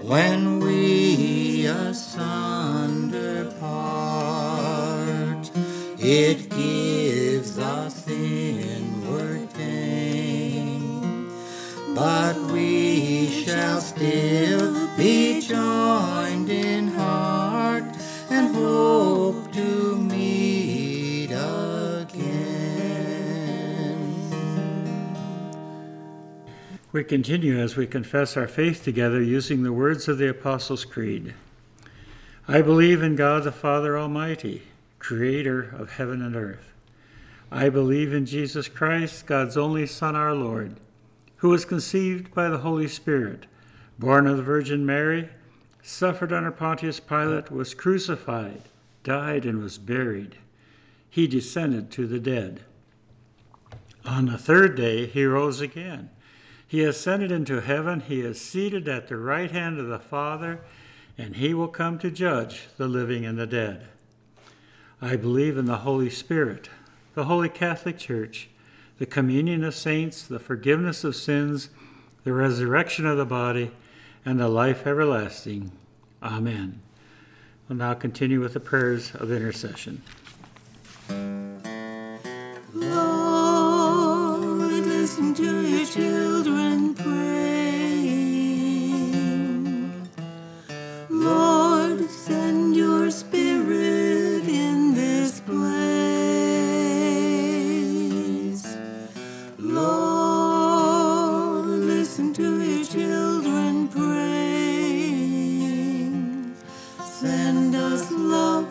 When 0.03 0.61
we 0.61 1.67
asunder 1.67 3.51
part, 3.59 5.51
it 5.99 6.49
gives 6.51 7.59
us 7.59 8.09
inward 8.09 9.53
pain, 9.55 11.29
but 11.97 12.37
we 12.53 13.43
shall 13.43 13.81
still 13.81 14.89
be 14.97 15.41
joined 15.41 16.51
in 16.51 16.76
We 26.97 27.05
continue 27.05 27.59
as 27.59 27.77
we 27.77 27.87
confess 27.87 28.39
our 28.39 28.49
faith 28.49 28.83
together 28.83 29.23
using 29.23 29.63
the 29.63 29.73
words 29.75 30.09
of 30.09 30.17
the 30.17 30.31
Apostles' 30.31 30.87
Creed. 30.87 31.35
I 32.49 32.63
believe 32.63 33.03
in 33.03 33.17
God 33.17 33.45
the 33.45 33.53
Father 33.53 33.99
Almighty 33.99 34.63
creator 34.99 35.75
of 35.79 35.91
heaven 35.91 36.23
and 36.23 36.35
earth. 36.35 36.73
I 37.53 37.69
believe 37.69 38.15
in 38.15 38.25
Jesus 38.25 38.69
Christ, 38.69 39.27
God's 39.27 39.59
only 39.59 39.87
Son, 39.87 40.17
our 40.17 40.33
Lord, 40.33 40.81
who 41.37 41.51
was 41.51 41.67
conceived 41.67 42.33
by 42.33 42.49
the 42.49 42.61
Holy 42.65 42.89
Spirit, 42.89 43.45
born 43.99 44.27
of 44.27 44.39
the 44.39 44.43
Virgin 44.43 44.87
Mary, 44.87 45.29
suffered 45.83 46.33
under 46.33 46.51
Pontius 46.51 46.99
Pilate, 46.99 47.51
was 47.51 47.75
crucified, 47.75 48.63
died, 49.05 49.45
and 49.45 49.63
was 49.63 49.77
buried. 49.77 50.37
He 51.11 51.27
descended 51.27 51.91
to 51.91 52.07
the 52.07 52.21
dead. 52.21 52.63
On 54.07 54.25
the 54.25 54.39
third 54.39 54.77
day, 54.77 55.05
he 55.05 55.27
rose 55.27 55.61
again. 55.61 56.09
He 56.69 56.83
ascended 56.83 57.31
into 57.31 57.61
heaven. 57.61 58.01
He 58.01 58.21
is 58.21 58.41
seated 58.41 58.89
at 58.89 59.09
the 59.09 59.17
right 59.17 59.51
hand 59.51 59.79
of 59.79 59.89
the 59.89 59.99
Father, 59.99 60.61
and 61.17 61.37
he 61.37 61.55
will 61.55 61.69
come 61.69 61.99
to 62.01 62.11
judge 62.11 62.69
the 62.77 62.89
living 62.89 63.25
and 63.25 63.39
the 63.39 63.47
dead. 63.47 63.89
I 65.01 65.17
believe 65.17 65.57
in 65.57 65.67
the 65.67 65.79
Holy 65.79 66.11
Spirit 66.11 66.69
the 67.15 67.25
Holy 67.25 67.49
Catholic 67.49 67.97
Church, 67.97 68.51
the 68.99 69.07
communion 69.07 69.65
of 69.65 69.75
saints, 69.75 70.23
the 70.23 70.39
forgiveness 70.39 71.03
of 71.03 71.17
sins, 71.17 71.71
the 72.25 72.33
resurrection 72.35 73.07
of 73.07 73.17
the 73.17 73.25
body, 73.25 73.71
and 74.23 74.39
the 74.39 74.49
life 74.49 74.87
everlasting. 74.87 75.73
Amen. 76.23 76.83
We'll 77.69 77.79
now 77.79 77.95
continue 77.95 78.41
with 78.41 78.53
the 78.53 78.61
prayers 78.61 79.15
of 79.15 79.33
intercession. 79.33 80.03
Lord, 82.75 84.43
listen 84.87 85.33
to 85.33 85.67
your 85.67 85.87
children 85.87 86.36
send 92.27 92.75
your 92.75 93.09
spirit 93.09 94.49
in 94.49 94.95
this 94.95 95.39
place. 95.39 95.87
Lord, 99.61 100.89
listen 101.69 102.33
to 102.35 102.61
your 102.65 102.85
children 102.85 103.87
praying. 103.87 105.37
Send 107.01 107.77
us 107.77 108.11
love, 108.11 108.67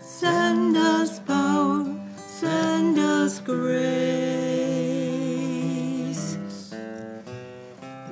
send 0.00 0.76
us 0.76 1.18
power, 1.20 1.86
send 2.14 2.98
us 2.98 3.40
grace. 3.40 4.28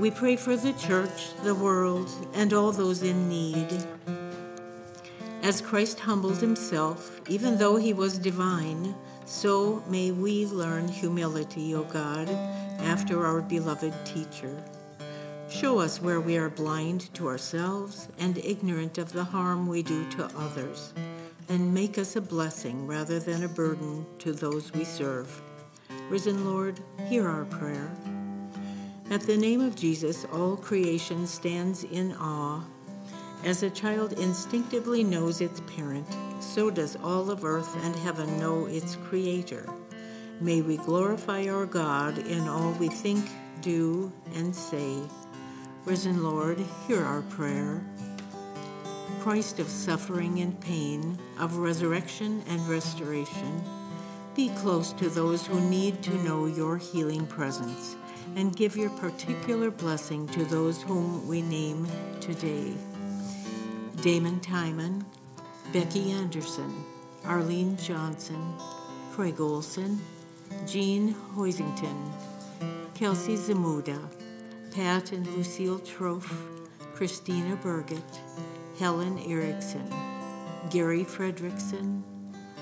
We 0.00 0.10
pray 0.10 0.36
for 0.36 0.56
the 0.56 0.72
church, 0.72 1.34
the 1.44 1.54
world, 1.54 2.08
and 2.32 2.54
all 2.54 2.72
those 2.72 3.02
in 3.02 3.28
need. 3.28 3.86
As 5.46 5.60
Christ 5.60 6.00
humbled 6.00 6.38
himself, 6.38 7.20
even 7.28 7.56
though 7.56 7.76
he 7.76 7.92
was 7.92 8.18
divine, 8.18 8.96
so 9.26 9.80
may 9.88 10.10
we 10.10 10.44
learn 10.44 10.88
humility, 10.88 11.72
O 11.72 11.84
God, 11.84 12.28
after 12.80 13.24
our 13.24 13.40
beloved 13.42 13.94
teacher. 14.04 14.60
Show 15.48 15.78
us 15.78 16.02
where 16.02 16.20
we 16.20 16.36
are 16.36 16.50
blind 16.50 17.14
to 17.14 17.28
ourselves 17.28 18.08
and 18.18 18.38
ignorant 18.38 18.98
of 18.98 19.12
the 19.12 19.22
harm 19.22 19.68
we 19.68 19.84
do 19.84 20.10
to 20.16 20.24
others, 20.36 20.92
and 21.48 21.72
make 21.72 21.96
us 21.96 22.16
a 22.16 22.20
blessing 22.20 22.84
rather 22.84 23.20
than 23.20 23.44
a 23.44 23.48
burden 23.48 24.04
to 24.18 24.32
those 24.32 24.72
we 24.72 24.82
serve. 24.82 25.40
Risen 26.10 26.44
Lord, 26.44 26.80
hear 27.06 27.28
our 27.28 27.44
prayer. 27.44 27.88
At 29.10 29.20
the 29.20 29.36
name 29.36 29.60
of 29.60 29.76
Jesus, 29.76 30.24
all 30.24 30.56
creation 30.56 31.24
stands 31.24 31.84
in 31.84 32.16
awe. 32.16 32.64
As 33.44 33.62
a 33.62 33.70
child 33.70 34.14
instinctively 34.14 35.04
knows 35.04 35.40
its 35.40 35.60
parent, 35.60 36.06
so 36.40 36.70
does 36.70 36.96
all 36.96 37.30
of 37.30 37.44
earth 37.44 37.76
and 37.84 37.94
heaven 37.96 38.38
know 38.40 38.66
its 38.66 38.96
Creator. 38.96 39.68
May 40.40 40.62
we 40.62 40.76
glorify 40.78 41.46
our 41.48 41.66
God 41.66 42.18
in 42.18 42.48
all 42.48 42.72
we 42.72 42.88
think, 42.88 43.24
do, 43.60 44.12
and 44.34 44.54
say. 44.54 45.00
Risen 45.84 46.22
Lord, 46.22 46.58
hear 46.86 47.04
our 47.04 47.22
prayer. 47.22 47.86
Christ 49.20 49.58
of 49.58 49.68
suffering 49.68 50.40
and 50.40 50.60
pain, 50.60 51.18
of 51.38 51.56
resurrection 51.56 52.42
and 52.48 52.68
restoration, 52.68 53.62
be 54.34 54.50
close 54.50 54.92
to 54.92 55.08
those 55.08 55.46
who 55.46 55.60
need 55.60 56.02
to 56.02 56.14
know 56.22 56.46
your 56.46 56.76
healing 56.76 57.26
presence, 57.26 57.96
and 58.34 58.54
give 58.54 58.76
your 58.76 58.90
particular 58.90 59.70
blessing 59.70 60.28
to 60.28 60.44
those 60.44 60.82
whom 60.82 61.26
we 61.26 61.40
name 61.42 61.88
today. 62.20 62.74
Damon 64.02 64.40
Timon, 64.40 65.04
Becky 65.72 66.12
Anderson, 66.12 66.84
Arlene 67.24 67.76
Johnson, 67.78 68.54
Craig 69.12 69.40
Olson, 69.40 70.00
Jean 70.66 71.14
Hoisington, 71.34 72.12
Kelsey 72.94 73.36
Zamuda, 73.36 73.98
Pat 74.74 75.12
and 75.12 75.26
Lucille 75.28 75.78
Trofe, 75.80 76.34
Christina 76.94 77.56
Burgett, 77.56 78.20
Helen 78.78 79.18
Erickson, 79.26 79.88
Gary 80.70 81.04
Fredrickson, 81.04 82.02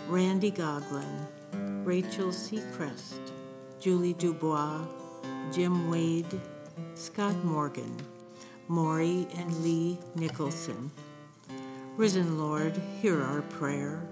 Randy 0.08 0.52
Goglin, 0.52 1.26
Rachel 1.84 2.28
Seacrest, 2.28 3.32
Julie 3.80 4.14
Dubois, 4.14 4.86
Jim 5.52 5.90
Wade, 5.90 6.40
Scott 6.94 7.44
Morgan, 7.44 7.96
Maury 8.68 9.26
and 9.36 9.52
Lee 9.62 9.98
Nicholson. 10.14 10.90
Risen 11.96 12.40
Lord, 12.40 12.76
hear 13.00 13.22
our 13.22 13.42
prayer. 13.42 14.02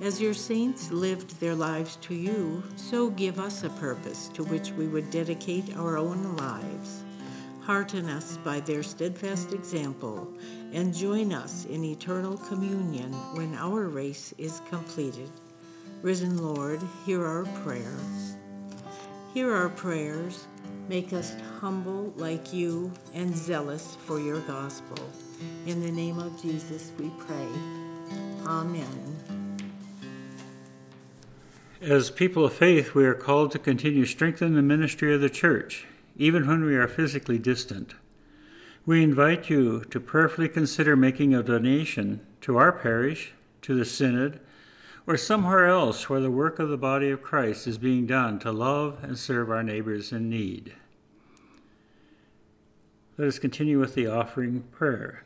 As 0.00 0.20
your 0.20 0.32
saints 0.32 0.92
lived 0.92 1.40
their 1.40 1.56
lives 1.56 1.96
to 2.02 2.14
you, 2.14 2.62
so 2.76 3.10
give 3.10 3.40
us 3.40 3.64
a 3.64 3.68
purpose 3.68 4.28
to 4.34 4.44
which 4.44 4.70
we 4.70 4.86
would 4.86 5.10
dedicate 5.10 5.76
our 5.76 5.98
own 5.98 6.36
lives. 6.36 7.02
Hearten 7.62 8.08
us 8.08 8.36
by 8.44 8.60
their 8.60 8.84
steadfast 8.84 9.52
example, 9.52 10.32
and 10.72 10.94
join 10.94 11.32
us 11.32 11.64
in 11.64 11.82
eternal 11.82 12.36
communion 12.36 13.12
when 13.34 13.56
our 13.56 13.88
race 13.88 14.32
is 14.38 14.62
completed. 14.68 15.32
Risen 16.00 16.38
Lord, 16.40 16.80
hear 17.04 17.26
our 17.26 17.44
prayer. 17.64 17.96
Hear 19.34 19.52
our 19.52 19.68
prayers. 19.68 20.46
Make 20.88 21.12
us 21.12 21.34
humble 21.58 22.12
like 22.16 22.52
you 22.52 22.92
and 23.14 23.36
zealous 23.36 23.96
for 24.06 24.20
your 24.20 24.40
gospel. 24.42 25.10
In 25.66 25.82
the 25.82 25.92
name 25.92 26.18
of 26.18 26.40
Jesus 26.40 26.92
we 26.98 27.10
pray. 27.18 27.48
Amen. 28.46 29.16
As 31.80 32.10
people 32.10 32.44
of 32.44 32.52
faith, 32.52 32.94
we 32.94 33.06
are 33.06 33.14
called 33.14 33.52
to 33.52 33.58
continue 33.58 34.04
strengthening 34.04 34.54
the 34.54 34.62
ministry 34.62 35.14
of 35.14 35.20
the 35.20 35.30
church, 35.30 35.86
even 36.16 36.46
when 36.48 36.64
we 36.64 36.74
are 36.74 36.88
physically 36.88 37.38
distant. 37.38 37.94
We 38.84 39.02
invite 39.02 39.48
you 39.48 39.84
to 39.90 40.00
prayerfully 40.00 40.48
consider 40.48 40.96
making 40.96 41.34
a 41.34 41.42
donation 41.42 42.20
to 42.40 42.56
our 42.56 42.72
parish, 42.72 43.32
to 43.62 43.74
the 43.74 43.84
synod, 43.84 44.40
or 45.06 45.16
somewhere 45.16 45.66
else 45.66 46.08
where 46.08 46.20
the 46.20 46.30
work 46.30 46.58
of 46.58 46.68
the 46.68 46.76
body 46.76 47.10
of 47.10 47.22
Christ 47.22 47.66
is 47.66 47.78
being 47.78 48.06
done 48.06 48.38
to 48.40 48.50
love 48.50 48.98
and 49.02 49.18
serve 49.18 49.50
our 49.50 49.62
neighbors 49.62 50.10
in 50.10 50.28
need. 50.28 50.72
Let 53.16 53.28
us 53.28 53.38
continue 53.38 53.78
with 53.78 53.94
the 53.94 54.06
offering 54.06 54.62
prayer. 54.72 55.22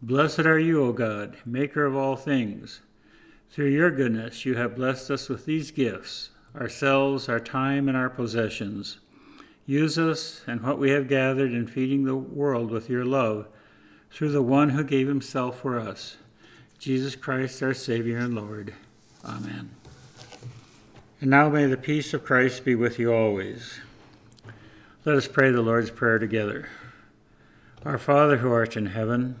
Blessed 0.00 0.40
are 0.40 0.58
you, 0.58 0.84
O 0.84 0.92
God, 0.92 1.36
maker 1.44 1.84
of 1.84 1.96
all 1.96 2.14
things. 2.14 2.80
Through 3.50 3.70
your 3.70 3.90
goodness, 3.90 4.44
you 4.44 4.54
have 4.54 4.76
blessed 4.76 5.10
us 5.10 5.28
with 5.28 5.44
these 5.44 5.70
gifts 5.70 6.30
ourselves, 6.54 7.28
our 7.28 7.40
time, 7.40 7.88
and 7.88 7.96
our 7.96 8.08
possessions. 8.08 8.98
Use 9.66 9.98
us 9.98 10.42
and 10.46 10.62
what 10.62 10.78
we 10.78 10.90
have 10.90 11.08
gathered 11.08 11.52
in 11.52 11.66
feeding 11.66 12.04
the 12.04 12.16
world 12.16 12.70
with 12.70 12.88
your 12.88 13.04
love 13.04 13.46
through 14.10 14.30
the 14.30 14.42
one 14.42 14.70
who 14.70 14.82
gave 14.82 15.06
himself 15.06 15.60
for 15.60 15.78
us, 15.78 16.16
Jesus 16.78 17.14
Christ, 17.14 17.62
our 17.62 17.74
Savior 17.74 18.18
and 18.18 18.34
Lord. 18.34 18.74
Amen. 19.24 19.70
And 21.20 21.30
now 21.30 21.48
may 21.48 21.66
the 21.66 21.76
peace 21.76 22.14
of 22.14 22.24
Christ 22.24 22.64
be 22.64 22.74
with 22.74 22.98
you 22.98 23.12
always. 23.12 23.80
Let 25.04 25.16
us 25.16 25.28
pray 25.28 25.50
the 25.50 25.62
Lord's 25.62 25.90
Prayer 25.90 26.18
together. 26.18 26.68
Our 27.84 27.98
Father 27.98 28.38
who 28.38 28.52
art 28.52 28.76
in 28.76 28.86
heaven, 28.86 29.40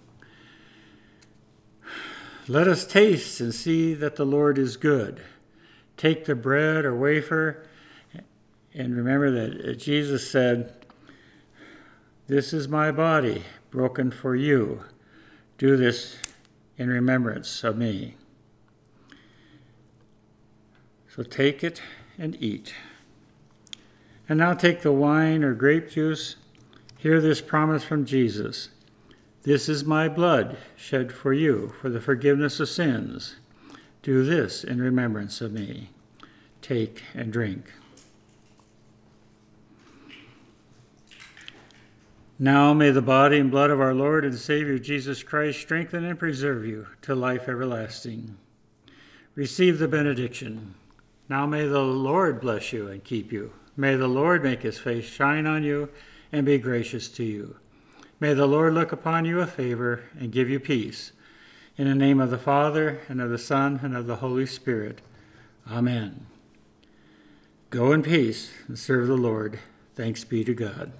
Let 2.47 2.67
us 2.67 2.85
taste 2.85 3.39
and 3.39 3.53
see 3.53 3.93
that 3.93 4.15
the 4.15 4.25
Lord 4.25 4.57
is 4.57 4.77
good. 4.77 5.21
take 5.97 6.25
the 6.25 6.35
bread 6.35 6.83
or 6.83 6.95
wafer 6.95 7.63
and 8.73 8.95
remember 8.95 9.29
that 9.31 9.69
uh, 9.69 9.73
Jesus 9.73 10.29
said, 10.29 10.73
This 12.27 12.53
is 12.53 12.67
my 12.67 12.91
body 12.91 13.43
broken 13.69 14.11
for 14.11 14.35
you. 14.35 14.83
Do 15.57 15.75
this 15.75 16.17
in 16.77 16.89
remembrance 16.89 17.63
of 17.63 17.77
me. 17.77 18.15
So 21.13 21.23
take 21.23 21.63
it 21.63 21.81
and 22.17 22.37
eat. 22.41 22.73
And 24.29 24.39
now 24.39 24.53
take 24.53 24.81
the 24.81 24.93
wine 24.93 25.43
or 25.43 25.53
grape 25.53 25.91
juice. 25.91 26.37
Hear 26.97 27.19
this 27.19 27.41
promise 27.41 27.83
from 27.83 28.05
Jesus 28.05 28.69
This 29.43 29.67
is 29.67 29.83
my 29.83 30.07
blood 30.07 30.57
shed 30.75 31.11
for 31.11 31.33
you 31.33 31.73
for 31.81 31.89
the 31.89 31.99
forgiveness 31.99 32.59
of 32.59 32.69
sins. 32.69 33.37
Do 34.03 34.23
this 34.23 34.63
in 34.63 34.79
remembrance 34.79 35.41
of 35.41 35.51
me. 35.51 35.89
Take 36.61 37.01
and 37.15 37.33
drink. 37.33 37.71
Now 42.37 42.73
may 42.73 42.89
the 42.89 43.01
body 43.01 43.39
and 43.39 43.51
blood 43.51 43.69
of 43.69 43.79
our 43.79 43.93
Lord 43.93 44.25
and 44.25 44.35
Savior 44.35 44.79
Jesus 44.79 45.21
Christ 45.21 45.59
strengthen 45.59 46.05
and 46.05 46.17
preserve 46.17 46.65
you 46.65 46.87
to 47.03 47.15
life 47.15 47.47
everlasting. 47.47 48.37
Receive 49.35 49.79
the 49.79 49.87
benediction. 49.87 50.75
Now 51.29 51.45
may 51.45 51.67
the 51.67 51.81
Lord 51.81 52.41
bless 52.41 52.73
you 52.73 52.87
and 52.87 53.03
keep 53.03 53.31
you. 53.31 53.53
May 53.77 53.95
the 53.95 54.07
Lord 54.07 54.43
make 54.43 54.63
his 54.63 54.77
face 54.77 55.05
shine 55.05 55.47
on 55.47 55.63
you 55.63 55.89
and 56.31 56.45
be 56.45 56.57
gracious 56.57 57.07
to 57.09 57.23
you. 57.23 57.55
May 58.21 58.35
the 58.35 58.45
Lord 58.45 58.75
look 58.75 58.91
upon 58.91 59.25
you 59.25 59.37
with 59.37 59.53
favor 59.53 60.03
and 60.17 60.31
give 60.31 60.47
you 60.47 60.59
peace. 60.59 61.11
In 61.75 61.87
the 61.87 61.95
name 61.95 62.21
of 62.21 62.29
the 62.29 62.37
Father, 62.37 62.99
and 63.09 63.19
of 63.19 63.31
the 63.31 63.39
Son, 63.39 63.79
and 63.81 63.97
of 63.97 64.05
the 64.05 64.17
Holy 64.17 64.45
Spirit. 64.45 65.01
Amen. 65.67 66.27
Go 67.71 67.91
in 67.91 68.03
peace 68.03 68.51
and 68.67 68.77
serve 68.77 69.07
the 69.07 69.17
Lord. 69.17 69.57
Thanks 69.95 70.23
be 70.23 70.43
to 70.43 70.53
God. 70.53 70.91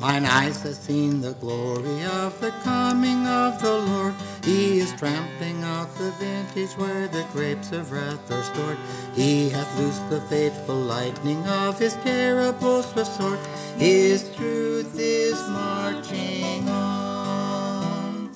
Mine 0.00 0.24
eyes 0.24 0.62
have 0.62 0.76
seen 0.76 1.20
the 1.20 1.34
glory 1.34 2.04
of 2.04 2.40
the 2.40 2.52
coming 2.64 3.26
of 3.26 3.60
the 3.60 3.78
Lord. 3.80 4.14
He 4.42 4.78
is 4.80 4.94
trampling 4.94 5.62
out 5.62 5.94
the 5.98 6.10
vintage 6.12 6.72
where 6.78 7.06
the 7.06 7.26
grapes 7.34 7.70
of 7.72 7.92
wrath 7.92 8.30
are 8.30 8.42
stored. 8.42 8.78
He 9.14 9.50
hath 9.50 9.78
loosed 9.78 10.08
the 10.08 10.22
fateful 10.22 10.74
lightning 10.74 11.46
of 11.46 11.78
his 11.78 11.94
terrible 11.96 12.82
swift 12.82 13.12
sword. 13.12 13.38
His 13.76 14.34
truth 14.34 14.98
is 14.98 15.38
marching 15.50 16.66
on. 16.70 18.30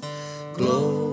Glory, 0.52 1.03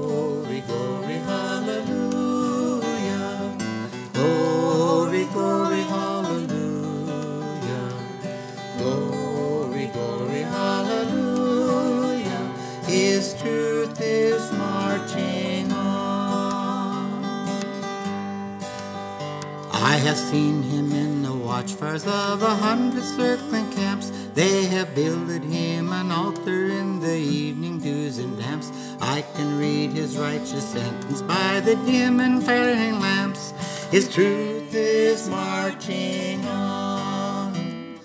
have 20.02 20.18
seen 20.18 20.64
him 20.64 20.91
in 20.93 21.22
the 21.22 21.30
watchfires 21.30 22.08
of 22.08 22.41
a 22.41 22.56
hundred 22.56 23.04
circling 23.04 23.72
camps. 23.72 24.12
They 24.34 24.66
have 24.66 24.95
builded 24.95 25.43
him 25.43 25.93
an 25.93 26.12
altar 26.12 26.70
in 26.70 26.99
the 26.99 27.16
evening 27.16 27.78
dews 27.80 28.18
and 28.18 28.36
damps. 28.36 28.72
I 28.99 29.22
can 29.36 29.60
read 29.60 29.91
his 29.91 30.18
righteous 30.18 30.68
sentence 30.68 31.22
by 31.22 31.60
the 31.60 31.76
dim 31.76 32.20
and 32.20 32.43
flaring 32.43 32.99
lamps. 32.99 33.54
His 33.91 34.12
truth 34.12 34.74
is 34.74 35.30
marching 35.30 36.47
on. 36.47 37.99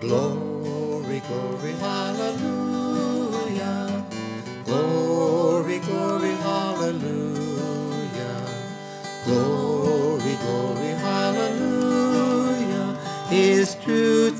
Glory, 0.00 0.53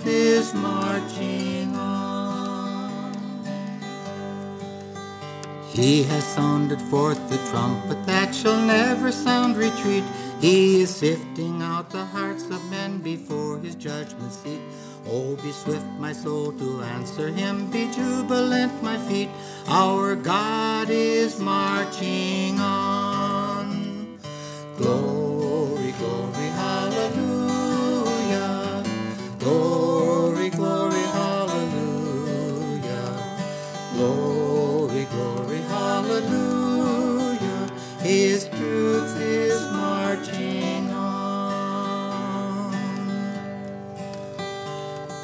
is 0.06 0.54
marching 0.54 1.74
on. 1.76 3.12
He 5.70 6.04
has 6.04 6.24
sounded 6.24 6.80
forth 6.82 7.18
the 7.28 7.38
trumpet 7.50 8.06
that 8.06 8.34
shall 8.34 8.60
never 8.64 9.10
sound 9.10 9.56
retreat. 9.56 10.04
He 10.40 10.82
is 10.82 10.94
sifting 10.94 11.62
out 11.62 11.90
the 11.90 12.04
hearts 12.04 12.44
of 12.44 12.62
men 12.70 12.98
before 12.98 13.58
his 13.58 13.74
judgment 13.74 14.32
seat. 14.32 14.60
Oh, 15.06 15.36
be 15.36 15.50
swift, 15.52 15.86
my 15.98 16.12
soul, 16.12 16.52
to 16.52 16.82
answer 16.82 17.28
him. 17.28 17.70
Be 17.70 17.90
jubilant, 17.92 18.82
my 18.82 18.98
feet. 19.08 19.28
Our 19.66 20.14
God 20.16 20.90
is 20.90 21.38
marching 21.40 22.60
on. 22.60 24.18
Glory, 24.76 25.33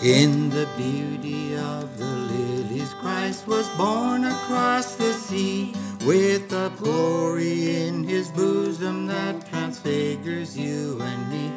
In 0.03 0.48
the 0.48 0.66
beauty 0.78 1.55
of 1.57 1.98
the 1.98 2.07
lilies, 2.07 2.94
Christ 2.94 3.46
was 3.46 3.68
born 3.76 4.24
across 4.24 4.94
the 4.96 5.12
sea 5.12 5.74
with 6.07 6.51
a 6.55 6.72
glory 6.78 7.76
in 7.86 8.05
his 8.05 8.30
bosom 8.30 9.07
that 9.09 9.46
transfigures 9.51 10.57
you 10.57 10.98
and 11.03 11.30
me. 11.30 11.53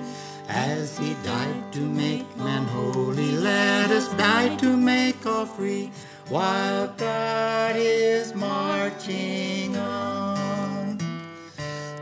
As 0.50 0.98
he 0.98 1.14
died 1.24 1.72
to 1.72 1.80
make 1.80 2.36
men 2.36 2.66
holy, 2.66 3.32
let 3.32 3.90
us 3.92 4.10
die 4.16 4.54
to 4.58 4.76
make 4.76 5.26
all 5.26 5.46
free. 5.46 5.90
While 6.28 6.88
God 6.98 7.78
is 7.78 8.36
marching 8.36 9.78
on. 9.78 10.98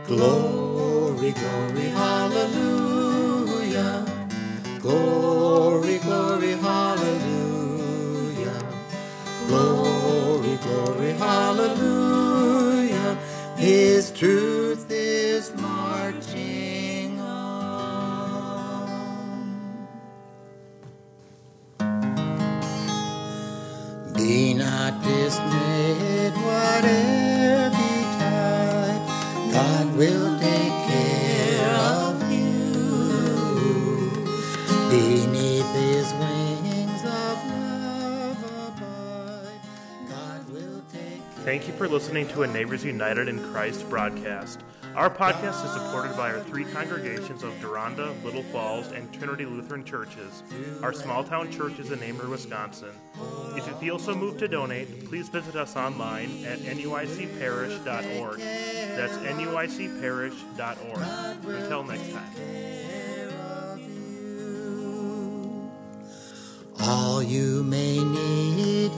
Glory, 0.07 1.33
glory, 1.33 1.89
hallelujah. 1.89 4.07
Glory, 4.81 5.80
hallelujah. 11.61 13.17
His 13.57 14.11
truth 14.11 14.87
is 14.89 15.53
marching 15.55 17.19
on. 17.19 18.87
Be 24.15 24.53
not 24.53 25.01
dismayed, 25.03 25.70
Thank 41.51 41.67
you 41.67 41.73
for 41.73 41.89
listening 41.89 42.29
to 42.29 42.43
a 42.43 42.47
Neighbors 42.47 42.85
United 42.85 43.27
in 43.27 43.37
Christ 43.51 43.89
broadcast. 43.89 44.61
Our 44.95 45.09
podcast 45.09 45.65
is 45.65 45.73
supported 45.73 46.15
by 46.15 46.31
our 46.31 46.39
three 46.39 46.63
congregations 46.63 47.43
of 47.43 47.59
Deronda, 47.59 48.15
Little 48.23 48.43
Falls, 48.43 48.93
and 48.93 49.13
Trinity 49.13 49.43
Lutheran 49.43 49.83
churches. 49.83 50.43
Our 50.81 50.93
small 50.93 51.25
town 51.25 51.51
church 51.51 51.77
is 51.77 51.91
in 51.91 51.99
Amery, 51.99 52.29
Wisconsin. 52.29 52.93
If 53.57 53.67
you 53.67 53.73
feel 53.73 53.99
so 53.99 54.15
moved 54.15 54.39
to 54.39 54.47
donate, 54.47 55.09
please 55.09 55.27
visit 55.27 55.57
us 55.57 55.75
online 55.75 56.45
at 56.45 56.59
nuicparish.org. 56.59 58.39
That's 58.39 59.17
nuicparish.org. 59.17 61.53
Until 61.53 61.83
next 61.83 62.13
time. 62.13 62.31
All 66.79 67.21
you 67.21 67.65
may 67.65 68.01
need 68.01 68.91